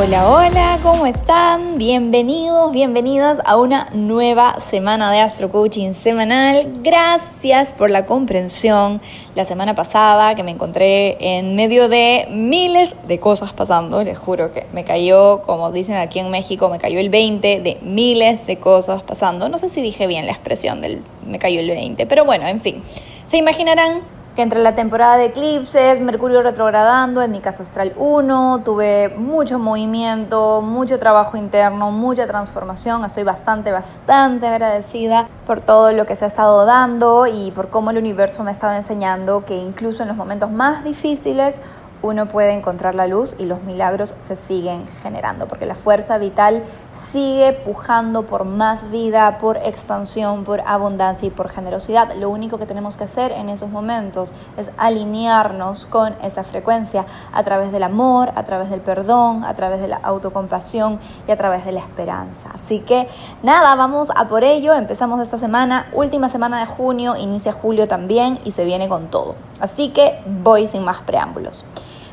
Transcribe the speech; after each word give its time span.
Hola, 0.00 0.30
hola, 0.30 0.78
¿cómo 0.80 1.06
están? 1.06 1.76
Bienvenidos, 1.76 2.70
bienvenidas 2.70 3.40
a 3.44 3.56
una 3.56 3.88
nueva 3.92 4.60
semana 4.60 5.10
de 5.10 5.18
Astro 5.18 5.50
Coaching 5.50 5.90
semanal. 5.90 6.82
Gracias 6.84 7.74
por 7.74 7.90
la 7.90 8.06
comprensión. 8.06 9.00
La 9.34 9.44
semana 9.44 9.74
pasada 9.74 10.36
que 10.36 10.44
me 10.44 10.52
encontré 10.52 11.16
en 11.18 11.56
medio 11.56 11.88
de 11.88 12.28
miles 12.30 12.94
de 13.08 13.18
cosas 13.18 13.52
pasando, 13.52 14.04
les 14.04 14.16
juro 14.16 14.52
que 14.52 14.68
me 14.72 14.84
cayó, 14.84 15.42
como 15.42 15.72
dicen 15.72 15.96
aquí 15.96 16.20
en 16.20 16.30
México, 16.30 16.68
me 16.68 16.78
cayó 16.78 17.00
el 17.00 17.10
20 17.10 17.58
de 17.58 17.78
miles 17.82 18.46
de 18.46 18.56
cosas 18.56 19.02
pasando. 19.02 19.48
No 19.48 19.58
sé 19.58 19.68
si 19.68 19.82
dije 19.82 20.06
bien 20.06 20.26
la 20.26 20.32
expresión 20.32 20.80
del 20.80 21.02
me 21.26 21.40
cayó 21.40 21.58
el 21.58 21.70
20, 21.70 22.06
pero 22.06 22.24
bueno, 22.24 22.46
en 22.46 22.60
fin. 22.60 22.84
Se 23.26 23.36
imaginarán 23.36 24.02
que 24.38 24.42
entre 24.42 24.62
la 24.62 24.76
temporada 24.76 25.16
de 25.16 25.24
eclipses, 25.24 26.00
Mercurio 26.00 26.42
retrogradando 26.42 27.22
en 27.22 27.32
mi 27.32 27.40
casa 27.40 27.64
astral 27.64 27.92
1, 27.96 28.62
tuve 28.64 29.08
mucho 29.08 29.58
movimiento, 29.58 30.62
mucho 30.62 31.00
trabajo 31.00 31.36
interno, 31.36 31.90
mucha 31.90 32.24
transformación. 32.28 33.04
Estoy 33.04 33.24
bastante, 33.24 33.72
bastante 33.72 34.46
agradecida 34.46 35.28
por 35.44 35.60
todo 35.60 35.90
lo 35.90 36.06
que 36.06 36.14
se 36.14 36.24
ha 36.24 36.28
estado 36.28 36.64
dando 36.66 37.26
y 37.26 37.50
por 37.50 37.70
cómo 37.70 37.90
el 37.90 37.98
universo 37.98 38.44
me 38.44 38.50
ha 38.50 38.52
estado 38.52 38.74
enseñando 38.74 39.44
que 39.44 39.56
incluso 39.56 40.04
en 40.04 40.08
los 40.10 40.16
momentos 40.16 40.52
más 40.52 40.84
difíciles 40.84 41.60
uno 42.02 42.28
puede 42.28 42.52
encontrar 42.52 42.94
la 42.94 43.06
luz 43.06 43.34
y 43.38 43.44
los 43.44 43.62
milagros 43.62 44.14
se 44.20 44.36
siguen 44.36 44.86
generando, 45.02 45.48
porque 45.48 45.66
la 45.66 45.74
fuerza 45.74 46.18
vital 46.18 46.64
sigue 46.92 47.52
pujando 47.52 48.26
por 48.26 48.44
más 48.44 48.90
vida, 48.90 49.38
por 49.38 49.56
expansión, 49.56 50.44
por 50.44 50.60
abundancia 50.66 51.26
y 51.26 51.30
por 51.30 51.48
generosidad. 51.48 52.14
Lo 52.14 52.30
único 52.30 52.58
que 52.58 52.66
tenemos 52.66 52.96
que 52.96 53.04
hacer 53.04 53.32
en 53.32 53.48
esos 53.48 53.70
momentos 53.70 54.32
es 54.56 54.70
alinearnos 54.76 55.86
con 55.86 56.14
esa 56.22 56.44
frecuencia 56.44 57.06
a 57.32 57.42
través 57.42 57.72
del 57.72 57.82
amor, 57.82 58.32
a 58.34 58.44
través 58.44 58.70
del 58.70 58.80
perdón, 58.80 59.44
a 59.44 59.54
través 59.54 59.80
de 59.80 59.88
la 59.88 59.96
autocompasión 59.96 60.98
y 61.26 61.32
a 61.32 61.36
través 61.36 61.64
de 61.64 61.72
la 61.72 61.80
esperanza. 61.80 62.50
Así 62.54 62.80
que 62.80 63.08
nada, 63.42 63.74
vamos 63.74 64.10
a 64.14 64.28
por 64.28 64.44
ello. 64.44 64.74
Empezamos 64.74 65.20
esta 65.20 65.38
semana, 65.38 65.88
última 65.92 66.28
semana 66.28 66.60
de 66.60 66.66
junio, 66.66 67.16
inicia 67.16 67.52
julio 67.52 67.88
también 67.88 68.38
y 68.44 68.52
se 68.52 68.64
viene 68.64 68.88
con 68.88 69.08
todo. 69.08 69.34
Así 69.60 69.90
que 69.90 70.20
voy 70.42 70.66
sin 70.66 70.84
más 70.84 71.00
preámbulos. 71.02 71.64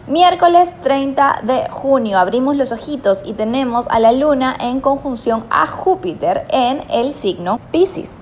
Miércoles 0.07 0.75
30 0.83 1.41
de 1.41 1.67
junio 1.71 2.19
abrimos 2.19 2.55
los 2.55 2.71
ojitos 2.71 3.23
y 3.25 3.33
tenemos 3.33 3.87
a 3.89 3.99
la 3.99 4.11
luna 4.11 4.55
en 4.61 4.79
conjunción 4.79 5.45
a 5.49 5.65
Júpiter 5.65 6.45
en 6.51 6.83
el 6.91 7.11
signo 7.11 7.59
Pisces. 7.71 8.21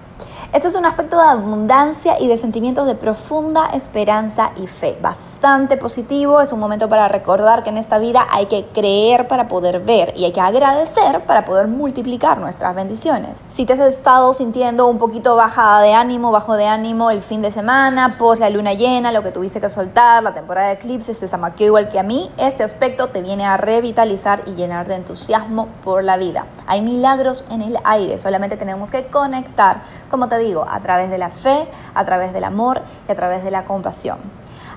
Este 0.54 0.68
es 0.68 0.76
un 0.76 0.86
aspecto 0.86 1.18
de 1.18 1.24
abundancia 1.24 2.20
y 2.20 2.28
de 2.28 2.38
sentimientos 2.38 2.86
de 2.86 2.94
profunda 2.94 3.72
esperanza 3.74 4.52
y 4.56 4.68
fe. 4.68 4.96
Bastante 5.02 5.78
positivo, 5.78 6.42
es 6.42 6.52
un 6.52 6.60
momento 6.60 6.88
para 6.88 7.08
recordar 7.08 7.64
que 7.64 7.72
en 7.72 7.78
esta 7.78 7.98
vida 7.98 8.28
hay 8.30 8.46
que 8.46 8.68
creer 8.68 9.28
para 9.28 9.48
poder 9.48 9.80
ver 9.80 10.14
y 10.16 10.26
hay 10.26 10.32
que 10.32 10.40
agradecer 10.40 11.26
para 11.26 11.44
poder 11.44 11.68
multiplicar 11.68 12.38
nuestras 12.38 12.76
bendiciones. 12.76 13.42
Si 13.50 13.66
te 13.66 13.74
has 13.74 13.80
estado 13.80 14.32
sintiendo 14.36 14.86
un 14.86 15.00
poquito 15.00 15.36
bajada 15.36 15.82
de 15.82 15.96
ánimo, 15.96 16.30
bajo 16.30 16.56
de 16.56 16.68
ánimo 16.68 17.10
el 17.10 17.24
fin 17.24 17.42
de 17.42 17.50
semana, 17.50 18.20
post 18.20 18.40
la 18.40 18.52
luna 18.52 18.74
llena, 18.74 19.12
lo 19.12 19.24
que 19.24 19.32
tuviste 19.32 19.60
que 19.60 19.70
soltar, 19.70 20.22
la 20.22 20.36
temporada 20.36 20.68
de 20.68 20.74
eclipses 20.74 21.20
te 21.20 21.28
zamaqueó 21.28 21.66
igual 21.66 21.90
que 21.90 21.98
a 21.98 22.04
mí, 22.04 22.32
este 22.38 22.64
aspecto 22.64 23.08
te 23.08 23.24
viene 23.24 23.44
a 23.44 23.58
revitalizar 23.58 24.44
y 24.46 24.52
llenar 24.52 24.88
de 24.88 24.98
entusiasmo 24.98 25.70
por 25.84 26.04
la 26.04 26.18
vida. 26.18 26.46
Hay 26.68 26.84
milagros 26.84 27.44
en 27.50 27.64
el 27.64 27.80
aire, 27.86 28.20
solamente 28.20 28.56
tenemos 28.56 28.92
que 28.92 29.08
conectar, 29.08 29.82
como 30.12 30.28
te 30.30 30.43
digo, 30.44 30.66
a 30.70 30.80
través 30.82 31.10
de 31.10 31.18
la 31.18 31.30
fe, 31.30 31.68
a 31.94 32.06
través 32.06 32.34
del 32.34 32.44
amor 32.44 32.82
y 33.08 33.12
a 33.12 33.16
través 33.16 33.44
de 33.44 33.52
la 33.52 33.66
compasión. 33.66 34.18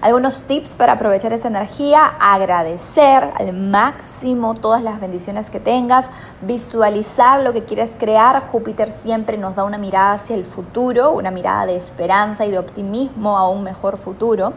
Algunos 0.03 0.43
tips 0.43 0.77
para 0.77 0.93
aprovechar 0.93 1.33
esa 1.33 1.49
energía, 1.49 2.05
agradecer 2.21 3.33
al 3.35 3.55
máximo 3.55 4.55
todas 4.55 4.83
las 4.83 5.01
bendiciones 5.01 5.51
que 5.51 5.59
tengas, 5.59 6.11
visualizar 6.43 7.41
lo 7.41 7.55
que 7.55 7.65
quieres 7.65 7.91
crear. 7.99 8.43
Júpiter 8.43 8.91
siempre 8.91 9.39
nos 9.39 9.55
da 9.55 9.65
una 9.65 9.79
mirada 9.79 10.13
hacia 10.13 10.37
el 10.37 10.45
futuro, 10.45 11.13
una 11.13 11.31
mirada 11.31 11.65
de 11.65 11.77
esperanza 11.77 12.45
y 12.45 12.51
de 12.51 12.59
optimismo 12.59 13.39
a 13.39 13.49
un 13.49 13.63
mejor 13.63 13.97
futuro. 13.97 14.53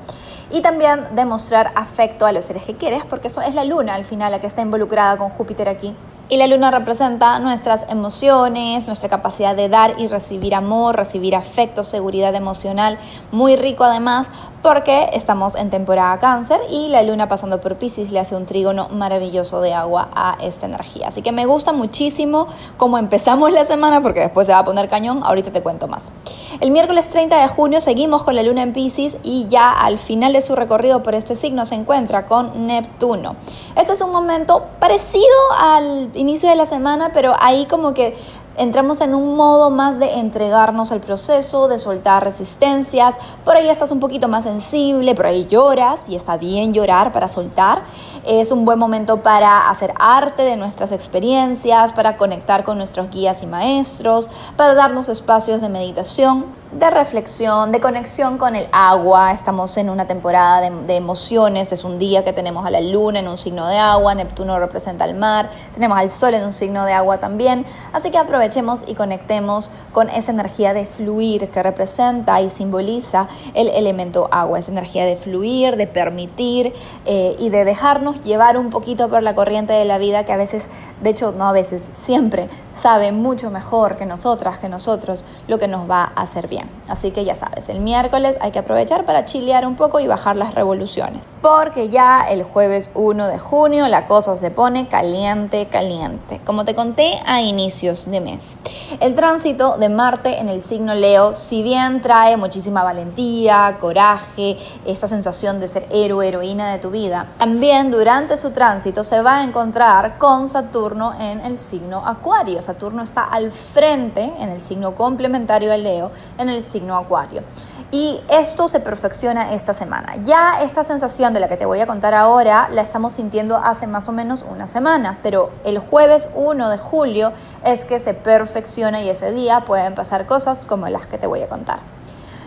Y 0.52 0.62
también 0.62 1.16
demostrar 1.16 1.72
afecto 1.74 2.26
a 2.26 2.34
los 2.34 2.44
seres 2.44 2.64
que 2.64 2.76
quieres, 2.76 3.06
porque 3.06 3.30
eso 3.30 3.42
es 3.42 3.56
la 3.56 3.64
luna 3.64 3.96
al 3.96 4.04
final 4.04 4.32
la 4.32 4.40
que 4.40 4.48
está 4.48 4.62
involucrada 4.62 5.16
con 5.16 5.30
Júpiter 5.30 5.70
aquí. 5.70 5.96
Y 6.32 6.38
la 6.38 6.46
luna 6.46 6.70
representa 6.70 7.40
nuestras 7.40 7.88
emociones, 7.90 8.86
nuestra 8.86 9.10
capacidad 9.10 9.56
de 9.56 9.68
dar 9.68 9.96
y 9.98 10.06
recibir 10.06 10.54
amor, 10.54 10.96
recibir 10.96 11.36
afecto, 11.36 11.84
seguridad 11.84 12.36
emocional, 12.36 13.00
muy 13.32 13.56
rico 13.56 13.84
además, 13.84 14.28
porque 14.62 15.10
estamos 15.14 15.56
en 15.56 15.70
temporada 15.70 16.20
cáncer 16.20 16.60
y 16.70 16.88
la 16.88 17.02
luna 17.04 17.28
pasando 17.28 17.62
por 17.62 17.78
Pisces 17.78 18.12
le 18.12 18.20
hace 18.20 18.36
un 18.36 18.46
trígono 18.46 18.90
maravilloso 18.90 19.62
de 19.62 19.74
agua 19.74 20.10
a 20.14 20.38
esta 20.42 20.66
energía. 20.66 21.08
Así 21.08 21.22
que 21.22 21.32
me 21.32 21.46
gusta 21.46 21.72
muchísimo 21.72 22.48
cómo 22.78 22.98
empezamos 22.98 23.52
la 23.54 23.66
semana, 23.66 24.02
porque 24.02 24.20
después 24.20 24.48
se 24.48 24.54
va 24.54 24.60
a 24.60 24.64
poner 24.64 24.90
cañón, 24.90 25.22
ahorita 25.24 25.52
te 25.52 25.62
cuento 25.62 25.88
más. 25.88 26.12
El 26.60 26.72
miércoles 26.72 27.08
30 27.08 27.40
de 27.42 27.48
junio 27.48 27.82
seguimos 27.82 28.24
con 28.24 28.36
la 28.36 28.44
luna 28.44 28.64
en 28.64 28.74
Pisces 28.74 29.18
y 29.24 29.48
ya 29.48 29.72
al 29.72 29.98
final 29.98 30.34
de 30.34 30.42
su 30.42 30.56
recorrido 30.56 31.04
por 31.04 31.16
este 31.16 31.36
signo 31.36 31.66
se 31.66 31.76
encuentra 31.76 32.26
con 32.26 32.68
Neptuno. 32.68 33.36
Este 33.76 33.94
es 33.94 34.02
un 34.02 34.12
momento 34.12 34.66
parecido 34.80 35.26
al 35.60 36.10
inicio 36.16 36.50
de 36.50 36.56
la 36.56 36.66
semana, 36.66 37.12
pero 37.14 37.34
ahí 37.40 37.66
como 37.66 37.94
que 37.94 38.16
entramos 38.60 39.00
en 39.02 39.16
un 39.16 39.36
modo 39.36 39.70
más 39.70 40.00
de 40.00 40.20
entregarnos 40.20 40.92
al 40.92 41.00
proceso, 41.00 41.68
de 41.68 41.80
soltar 41.80 42.24
resistencias. 42.24 43.16
Por 43.46 43.56
ahí 43.56 43.70
estás 43.70 43.90
un 43.90 44.00
poquito 44.00 44.28
más 44.28 44.44
sensible, 44.44 45.16
por 45.16 45.26
ahí 45.26 45.48
lloras 45.48 46.10
y 46.10 46.16
está 46.16 46.38
bien 46.38 46.74
llorar 46.74 47.14
para 47.14 47.30
soltar. 47.30 47.84
Es 48.26 48.52
un 48.52 48.66
buen 48.66 48.78
momento 48.78 49.24
para 49.24 49.70
hacer 49.70 49.94
arte 49.98 50.44
de 50.44 50.58
nuestras 50.58 50.92
experiencias, 50.92 51.94
para 51.94 52.18
conectar 52.18 52.64
con 52.66 52.78
nuestros 52.78 53.10
guías 53.10 53.42
y 53.44 53.48
maestros, 53.48 54.30
para 54.58 54.74
darnos 54.74 55.08
espacios 55.08 55.62
de 55.62 55.70
meditación 55.70 56.59
de 56.72 56.92
reflexión, 56.92 57.72
de 57.72 57.80
conexión 57.80 58.38
con 58.38 58.56
el 58.56 58.68
agua. 58.72 59.32
Estamos 59.32 59.76
en 59.78 59.90
una 59.90 60.06
temporada 60.06 60.62
de, 60.62 60.96
emociones, 60.96 61.72
es 61.72 61.84
un 61.84 61.98
día 61.98 62.24
que 62.24 62.32
tenemos 62.32 62.66
a 62.66 62.70
la 62.70 62.80
luna 62.80 63.20
en 63.20 63.28
un 63.28 63.38
signo 63.38 63.68
de 63.68 63.78
agua, 63.78 64.14
Neptuno 64.14 64.60
representa 64.60 65.06
el 65.06 65.16
mar, 65.16 65.50
tenemos 65.74 65.98
al 65.98 66.12
sol 66.12 66.36
en 66.36 66.44
un 66.44 66.54
signo 66.54 66.86
de 66.86 66.94
agua 66.94 67.20
también. 67.20 67.66
Así 67.92 68.12
que 68.12 68.20
aprovechemos 68.20 68.82
y 68.86 68.94
conectemos 68.94 69.72
con 69.94 70.10
esa 70.10 70.32
energía 70.32 70.74
de 70.74 70.86
fluir 70.86 71.50
que 71.50 71.64
representa 71.64 72.40
y 72.42 72.52
simboliza 72.52 73.28
el 73.56 73.70
elemento 73.70 74.28
agua, 74.32 74.60
esa 74.60 74.72
energía 74.72 75.06
de 75.06 75.16
fluir, 75.16 75.76
de 75.76 75.88
permitir 75.88 76.74
eh, 77.06 77.36
y 77.40 77.50
de 77.50 77.66
dejarnos 77.66 78.24
llevar 78.24 78.58
un 78.58 78.70
poquito 78.70 79.10
por 79.10 79.24
la 79.24 79.34
corriente 79.34 79.74
de 79.74 79.86
la 79.86 79.98
vida 79.98 80.24
que 80.24 80.34
a 80.34 80.38
veces, 80.38 80.68
de 81.02 81.10
hecho 81.10 81.34
no 81.36 81.48
a 81.48 81.52
veces, 81.52 81.88
siempre 81.94 82.48
sabe 82.74 83.12
mucho 83.12 83.50
mejor 83.50 83.98
que 83.98 84.06
nosotras, 84.06 84.60
que 84.60 84.70
nosotros, 84.70 85.26
lo 85.48 85.58
que 85.58 85.68
nos 85.68 85.90
va 85.90 86.12
a 86.16 86.22
hacer 86.22 86.48
bien. 86.48 86.59
Así 86.88 87.12
que 87.12 87.24
ya 87.24 87.36
sabes, 87.36 87.70
el 87.70 87.82
miércoles 87.82 88.38
hay 88.42 88.52
que 88.52 88.60
aprovechar 88.60 89.06
para 89.06 89.24
chilear 89.24 89.68
un 89.68 89.76
poco 89.76 90.00
y 90.00 90.08
bajar 90.08 90.36
las 90.36 90.56
revoluciones. 90.56 91.24
Porque 91.42 91.88
ya 91.88 92.22
el 92.22 92.44
jueves 92.44 92.90
1 92.96 93.28
de 93.28 93.40
junio 93.40 93.88
la 93.88 94.08
cosa 94.08 94.38
se 94.38 94.52
pone 94.52 94.88
caliente, 94.88 95.68
caliente. 95.68 96.42
Como 96.44 96.66
te 96.66 96.76
conté 96.76 97.20
a 97.26 97.42
inicios 97.42 98.10
de 98.10 98.20
mes. 98.20 98.58
El 99.00 99.16
tránsito 99.16 99.78
de 99.78 99.88
Marte 99.90 100.40
en 100.40 100.50
el 100.50 100.62
signo 100.62 100.96
Leo, 100.96 101.34
si 101.36 101.62
bien 101.64 102.02
trae 102.02 102.36
muchísima 102.38 102.84
valentía, 102.84 103.78
coraje, 103.80 104.58
esta 104.86 105.08
sensación 105.08 105.60
de 105.60 105.68
ser 105.68 105.88
héroe, 105.92 106.28
heroína 106.28 106.72
de 106.72 106.80
tu 106.80 106.90
vida, 106.90 107.28
también 107.38 107.92
durante 107.92 108.36
su 108.36 108.52
tránsito 108.52 109.04
se 109.04 109.22
va 109.22 109.38
a 109.38 109.44
encontrar 109.44 110.18
con 110.18 110.50
Saturno 110.50 111.14
en 111.20 111.40
el 111.42 111.58
signo 111.58 112.06
Acuario. 112.06 112.62
Saturno 112.62 113.04
está 113.04 113.24
al 113.24 113.52
frente 113.52 114.32
en 114.40 114.50
el 114.50 114.60
signo 114.60 114.96
complementario 114.96 115.72
al 115.72 115.84
Leo, 115.84 116.12
el 116.50 116.64
signo 116.64 116.98
Acuario. 116.98 117.44
Y 117.92 118.22
esto 118.30 118.68
se 118.68 118.80
perfecciona 118.80 119.54
esta 119.54 119.74
semana. 119.74 120.16
Ya 120.24 120.62
esta 120.62 120.84
sensación 120.84 121.34
de 121.34 121.40
la 121.40 121.48
que 121.48 121.58
te 121.58 121.66
voy 121.66 121.80
a 121.80 121.88
contar 121.88 122.14
ahora 122.14 122.70
la 122.72 122.82
estamos 122.82 123.14
sintiendo 123.14 123.58
hace 123.58 123.88
más 123.88 124.08
o 124.08 124.12
menos 124.12 124.46
una 124.48 124.68
semana, 124.68 125.20
pero 125.24 125.52
el 125.64 125.80
jueves 125.80 126.30
1 126.36 126.70
de 126.70 126.78
julio 126.78 127.32
es 127.64 127.86
que 127.86 128.00
se 128.00 128.14
perfecciona 128.14 129.02
y 129.02 129.10
ese 129.10 129.32
día 129.32 129.62
pueden 129.66 129.96
pasar 129.96 130.28
cosas 130.28 130.66
como 130.66 130.88
las 130.88 131.08
que 131.08 131.18
te 131.18 131.26
voy 131.26 131.42
a 131.42 131.50
contar. 131.50 131.80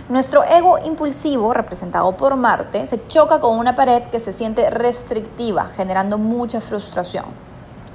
Nuestro 0.09 0.45
ego 0.45 0.79
impulsivo, 0.85 1.55
representado 1.55 2.17
por 2.17 2.37
Marte, 2.37 2.87
se 2.87 3.07
choca 3.07 3.41
con 3.41 3.59
una 3.59 3.75
pared 3.75 4.03
que 4.05 4.21
se 4.21 4.33
siente 4.33 4.69
restrictiva, 4.69 5.67
generando 5.69 6.19
mucha 6.19 6.61
frustración. 6.61 7.25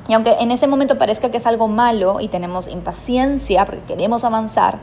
Y 0.08 0.14
aunque 0.14 0.38
en 0.40 0.52
ese 0.52 0.68
momento 0.68 0.98
parezca 0.98 1.30
que 1.32 1.38
es 1.38 1.46
algo 1.46 1.68
malo 1.68 2.20
y 2.22 2.30
tenemos 2.30 2.68
impaciencia 2.68 3.66
porque 3.66 3.82
queremos 3.82 4.24
avanzar, 4.24 4.80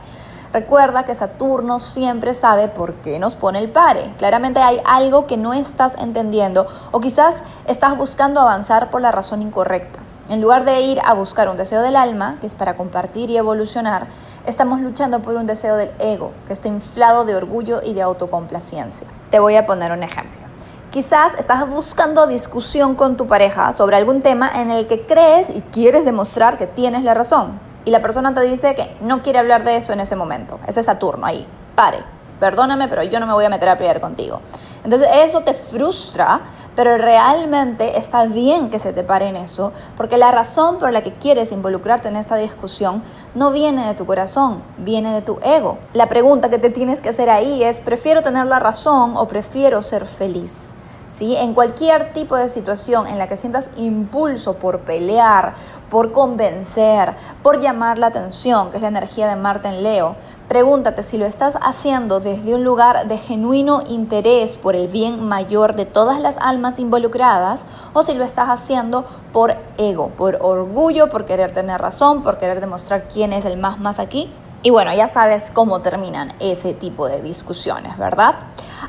recuerda 0.55 1.03
que 1.03 1.13
Saturno 1.13 1.81
siempre 1.81 2.33
sabe 2.33 2.69
por 2.69 2.93
qué 3.01 3.19
nos 3.19 3.35
pone 3.35 3.59
el 3.59 3.69
pare. 3.69 4.13
Claramente 4.17 4.61
hay 4.61 4.79
algo 4.85 5.27
que 5.27 5.35
no 5.35 5.53
estás 5.53 5.91
entendiendo 5.97 6.65
o 6.93 7.01
quizás 7.01 7.35
estás 7.67 7.97
buscando 7.97 8.39
avanzar 8.39 8.89
por 8.89 9.01
la 9.01 9.11
razón 9.11 9.41
incorrecta. 9.41 9.99
En 10.29 10.39
lugar 10.39 10.63
de 10.63 10.79
ir 10.79 11.01
a 11.03 11.13
buscar 11.13 11.49
un 11.49 11.57
deseo 11.57 11.81
del 11.81 11.97
alma, 11.97 12.37
que 12.39 12.47
es 12.47 12.55
para 12.55 12.77
compartir 12.77 13.29
y 13.29 13.35
evolucionar, 13.35 14.07
estamos 14.45 14.79
luchando 14.79 15.21
por 15.21 15.35
un 15.35 15.45
deseo 15.45 15.75
del 15.75 15.91
ego, 15.99 16.31
que 16.47 16.53
está 16.53 16.69
inflado 16.69 17.25
de 17.25 17.35
orgullo 17.35 17.81
y 17.83 17.93
de 17.93 18.01
autocomplacencia. 18.01 19.07
Te 19.31 19.39
voy 19.39 19.57
a 19.57 19.65
poner 19.65 19.91
un 19.91 20.03
ejemplo. 20.03 20.47
Quizás 20.89 21.33
estás 21.37 21.67
buscando 21.69 22.27
discusión 22.27 22.95
con 22.95 23.17
tu 23.17 23.27
pareja 23.27 23.73
sobre 23.73 23.97
algún 23.97 24.21
tema 24.21 24.49
en 24.55 24.69
el 24.71 24.87
que 24.87 25.05
crees 25.05 25.53
y 25.53 25.59
quieres 25.59 26.05
demostrar 26.05 26.57
que 26.57 26.65
tienes 26.65 27.03
la 27.03 27.13
razón. 27.13 27.64
Y 27.85 27.91
la 27.91 28.01
persona 28.01 28.33
te 28.33 28.41
dice 28.41 28.75
que 28.75 28.97
no 29.01 29.21
quiere 29.21 29.39
hablar 29.39 29.63
de 29.63 29.77
eso 29.77 29.93
en 29.93 29.99
ese 29.99 30.15
momento. 30.15 30.59
Ese 30.67 30.81
es 30.81 30.85
Saturno 30.85 31.25
ahí. 31.25 31.47
Pare. 31.75 31.99
Perdóname, 32.39 32.89
pero 32.89 33.01
yo 33.03 33.19
no 33.21 33.27
me 33.27 33.33
voy 33.33 33.45
a 33.45 33.49
meter 33.49 33.69
a 33.69 33.77
pelear 33.77 34.01
contigo. 34.01 34.41
Entonces 34.83 35.07
eso 35.23 35.41
te 35.41 35.53
frustra 35.53 36.41
pero 36.75 36.97
realmente 36.97 37.97
está 37.97 38.25
bien 38.25 38.69
que 38.69 38.79
se 38.79 38.93
te 38.93 39.03
pare 39.03 39.27
en 39.27 39.37
eso, 39.37 39.71
porque 39.95 40.17
la 40.17 40.31
razón 40.31 40.77
por 40.77 40.91
la 40.91 41.03
que 41.03 41.13
quieres 41.13 41.51
involucrarte 41.51 42.09
en 42.09 42.17
esta 42.17 42.35
discusión 42.35 43.01
no 43.33 43.51
viene 43.51 43.87
de 43.87 43.93
tu 43.95 44.05
corazón, 44.05 44.61
viene 44.77 45.13
de 45.13 45.21
tu 45.21 45.39
ego. 45.41 45.77
La 45.93 46.09
pregunta 46.09 46.49
que 46.49 46.59
te 46.59 46.69
tienes 46.69 47.01
que 47.01 47.09
hacer 47.09 47.29
ahí 47.29 47.63
es, 47.63 47.79
¿prefiero 47.79 48.21
tener 48.21 48.45
la 48.47 48.59
razón 48.59 49.15
o 49.15 49.27
prefiero 49.27 49.81
ser 49.81 50.05
feliz? 50.05 50.73
¿Sí? 51.07 51.35
En 51.35 51.53
cualquier 51.53 52.13
tipo 52.13 52.35
de 52.35 52.49
situación 52.49 53.05
en 53.05 53.19
la 53.19 53.27
que 53.27 53.37
sientas 53.37 53.69
impulso 53.77 54.55
por 54.55 54.81
pelear, 54.81 55.53
por 55.89 56.11
convencer, 56.11 57.15
por 57.43 57.59
llamar 57.59 57.97
la 57.97 58.07
atención, 58.07 58.71
que 58.71 58.77
es 58.77 58.81
la 58.81 58.89
energía 58.89 59.27
de 59.27 59.35
Marte 59.35 59.67
en 59.67 59.83
Leo, 59.83 60.15
Pregúntate 60.47 61.01
si 61.01 61.17
lo 61.17 61.25
estás 61.25 61.57
haciendo 61.59 62.19
desde 62.19 62.53
un 62.53 62.63
lugar 62.63 63.07
de 63.07 63.17
genuino 63.17 63.81
interés 63.87 64.57
por 64.57 64.75
el 64.75 64.87
bien 64.87 65.27
mayor 65.27 65.75
de 65.75 65.85
todas 65.85 66.19
las 66.19 66.37
almas 66.37 66.77
involucradas 66.77 67.65
o 67.93 68.03
si 68.03 68.13
lo 68.13 68.23
estás 68.23 68.49
haciendo 68.49 69.05
por 69.33 69.57
ego, 69.79 70.09
por 70.09 70.37
orgullo, 70.41 71.09
por 71.09 71.25
querer 71.25 71.51
tener 71.51 71.81
razón, 71.81 72.21
por 72.21 72.37
querer 72.37 72.61
demostrar 72.61 73.07
quién 73.07 73.33
es 73.33 73.43
el 73.45 73.57
más 73.57 73.79
más 73.79 73.97
aquí. 73.97 74.31
Y 74.65 74.71
bueno, 74.71 74.91
ya 74.95 75.07
sabes 75.07 75.51
cómo 75.53 75.79
terminan 75.79 76.33
ese 76.39 76.73
tipo 76.73 77.07
de 77.07 77.21
discusiones, 77.21 77.99
¿verdad? 77.99 78.33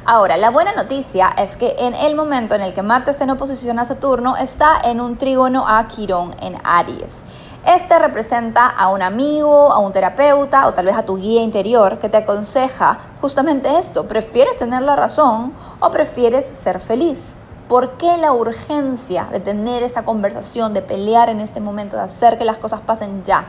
Ahora, 0.06 0.38
la 0.38 0.48
buena 0.48 0.72
noticia 0.72 1.28
es 1.36 1.58
que 1.58 1.76
en 1.78 1.94
el 1.94 2.16
momento 2.16 2.54
en 2.54 2.62
el 2.62 2.72
que 2.72 2.80
Marte 2.80 3.10
está 3.10 3.24
en 3.24 3.30
oposición 3.32 3.78
a 3.78 3.84
Saturno, 3.84 4.38
está 4.38 4.78
en 4.82 5.02
un 5.02 5.18
trígono 5.18 5.68
a 5.68 5.86
Quirón 5.86 6.34
en 6.40 6.56
Aries. 6.64 7.24
Este 7.66 7.98
representa 7.98 8.66
a 8.68 8.88
un 8.88 9.02
amigo, 9.02 9.70
a 9.70 9.78
un 9.80 9.92
terapeuta 9.92 10.66
o 10.66 10.72
tal 10.72 10.86
vez 10.86 10.96
a 10.96 11.04
tu 11.04 11.18
guía 11.18 11.42
interior 11.42 11.98
que 11.98 12.08
te 12.08 12.16
aconseja 12.16 12.96
justamente 13.20 13.78
esto. 13.78 14.08
¿Prefieres 14.08 14.56
tener 14.56 14.80
la 14.80 14.96
razón 14.96 15.52
o 15.80 15.90
prefieres 15.90 16.48
ser 16.48 16.80
feliz? 16.80 17.36
¿Por 17.68 17.98
qué 17.98 18.16
la 18.16 18.32
urgencia 18.32 19.28
de 19.30 19.40
tener 19.40 19.82
esta 19.82 20.06
conversación, 20.06 20.72
de 20.72 20.80
pelear 20.80 21.28
en 21.28 21.40
este 21.40 21.60
momento, 21.60 21.98
de 21.98 22.04
hacer 22.04 22.38
que 22.38 22.46
las 22.46 22.58
cosas 22.58 22.80
pasen 22.80 23.24
ya? 23.24 23.46